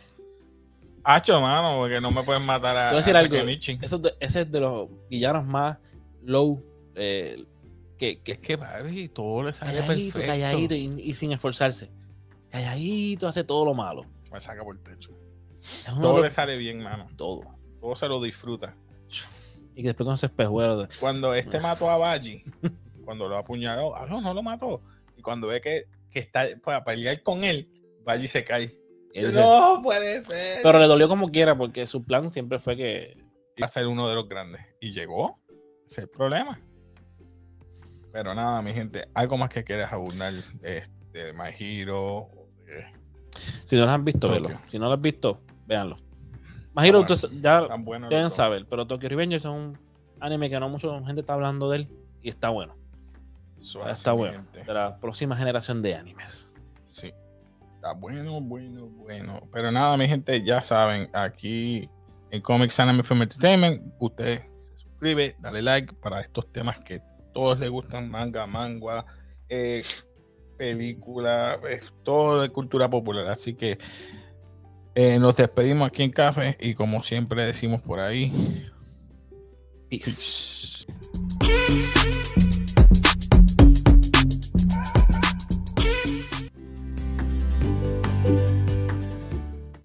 Hacho, 1.03 1.41
mano, 1.41 1.77
porque 1.79 1.99
no 1.99 2.11
me 2.11 2.23
pueden 2.23 2.45
matar 2.45 2.77
a, 2.77 2.89
Te 2.89 2.95
voy 2.95 2.95
a 2.95 2.97
decir 3.01 3.15
a 3.15 3.19
algo. 3.19 3.35
Takemichi. 3.35 3.79
Eso 3.81 3.97
es 3.97 4.01
de- 4.03 4.15
ese 4.19 4.41
es 4.41 4.51
de 4.51 4.59
los 4.59 4.87
villanos 5.09 5.45
más 5.45 5.77
low 6.21 6.63
eh, 6.95 7.45
que, 7.97 8.21
que 8.21 8.33
Es 8.33 8.39
que, 8.39 8.57
papi, 8.57 9.09
todo 9.09 9.43
le 9.43 9.53
sale 9.53 9.79
calladito, 9.79 10.13
perfecto. 10.13 10.27
calladito 10.27 10.75
y, 10.75 11.01
y 11.01 11.13
sin 11.13 11.31
esforzarse. 11.33 11.91
Calladito 12.49 13.27
hace 13.27 13.43
todo 13.43 13.65
lo 13.65 13.73
malo. 13.73 14.05
Me 14.31 14.39
saca 14.39 14.63
por 14.63 14.75
el 14.75 14.81
techo. 14.83 15.11
Todo 16.01 16.21
le 16.21 16.31
sale 16.31 16.57
bien, 16.57 16.81
mano. 16.83 17.07
todo. 17.17 17.41
Todo 17.81 17.95
se 17.95 18.07
lo 18.07 18.21
disfruta. 18.21 18.75
Y 19.75 19.81
que 19.81 19.87
después 19.89 20.05
con 20.05 20.13
ese 20.13 20.27
espejuelo 20.27 20.87
Cuando 20.99 21.33
este 21.33 21.59
mató 21.59 21.89
a 21.89 21.97
Baji, 21.97 22.43
cuando 23.05 23.27
lo 23.27 23.37
apuñaló, 23.37 23.95
ah, 23.95 24.05
no, 24.07 24.21
no 24.21 24.33
lo 24.33 24.43
mató. 24.43 24.81
Y 25.17 25.21
cuando 25.21 25.47
ve 25.47 25.59
que, 25.61 25.85
que 26.11 26.19
está 26.19 26.45
para 26.63 26.83
pelear 26.83 27.21
con 27.23 27.43
él, 27.43 27.69
Baji 28.05 28.27
se 28.27 28.43
cae. 28.43 28.77
No 29.15 29.82
puede 29.84 30.23
ser. 30.23 30.60
Pero 30.63 30.80
le 30.80 30.88
dolió 30.88 31.08
como 31.08 31.30
quiera 31.30 31.58
porque 31.58 31.86
su 31.86 32.04
plan 32.04 32.32
siempre 32.32 32.60
fue 32.60 32.76
que 32.76 33.17
Iba 33.56 33.65
a 33.65 33.69
ser 33.69 33.86
uno 33.88 34.08
de 34.08 34.15
los 34.15 34.28
grandes. 34.28 34.62
Y 34.80 34.91
llegó. 34.91 35.39
Ese 35.86 36.02
es 36.02 36.06
el 36.06 36.10
problema. 36.10 36.60
Pero 38.12 38.34
nada, 38.34 38.62
mi 38.62 38.73
gente, 38.73 39.08
algo 39.13 39.38
más 39.38 39.49
que 39.49 39.63
quieras 39.63 39.91
abundar 39.91 40.34
de, 40.34 40.84
de 41.12 41.34
My 41.34 41.49
Hero. 41.58 42.30
de- 42.65 42.86
si 43.65 43.76
no 43.76 43.86
lo 43.86 43.91
han 43.91 44.06
visto, 44.06 44.28
Tokio. 44.28 44.41
velo. 44.47 44.62
Si 44.67 44.80
no 44.80 44.88
lo 44.88 44.93
has 44.93 45.02
visto, 45.02 45.41
véanlo. 45.65 45.97
Bueno. 46.73 46.99
entonces 47.02 47.30
ya 47.41 47.62
bueno 47.78 48.10
deben 48.10 48.30
saber, 48.30 48.65
pero 48.67 48.88
Tokyo 48.88 49.10
Revengers 49.10 49.43
es 49.45 49.49
un 49.49 49.78
anime 50.19 50.49
que 50.49 50.60
no 50.60 50.69
mucha 50.69 50.88
gente 51.06 51.21
está 51.21 51.34
hablando 51.34 51.69
de 51.69 51.78
él 51.78 51.89
y 52.21 52.30
está 52.30 52.49
bueno. 52.49 52.76
Así, 53.60 53.78
está 53.91 54.12
bueno. 54.12 54.39
gente. 54.39 54.63
De 54.63 54.73
la 54.73 54.99
próxima 54.99 55.36
generación 55.36 55.82
de 55.82 55.95
animes. 55.95 56.52
Está 57.83 57.95
bueno, 57.95 58.39
bueno, 58.39 58.87
bueno. 58.87 59.41
Pero 59.51 59.69
nada, 59.69 59.97
mi 59.97 60.07
gente, 60.07 60.41
ya 60.41 60.61
saben, 60.61 61.09
aquí 61.11 61.89
en 62.31 62.41
Comics 62.41 62.79
Anime 62.79 63.03
Film 63.03 63.23
Entertainment, 63.23 63.93
usted 63.99 64.41
se 64.55 64.77
suscribe, 64.77 65.35
dale 65.41 65.61
like 65.61 65.93
para 65.95 66.21
estos 66.21 66.49
temas 66.53 66.79
que 66.79 67.01
todos 67.33 67.59
les 67.59 67.69
gustan, 67.69 68.09
manga, 68.09 68.47
manga, 68.47 69.05
eh, 69.49 69.83
película, 70.57 71.59
eh, 71.69 71.81
todo 72.05 72.41
de 72.43 72.47
cultura 72.47 72.89
popular. 72.89 73.27
Así 73.27 73.53
que 73.53 73.77
eh, 74.95 75.19
nos 75.19 75.35
despedimos 75.35 75.85
aquí 75.89 76.03
en 76.03 76.11
Café 76.11 76.55
y 76.61 76.75
como 76.75 77.03
siempre 77.03 77.45
decimos 77.45 77.81
por 77.81 77.99
ahí, 77.99 78.31
Peace. 79.89 80.85
peace. 81.37 82.52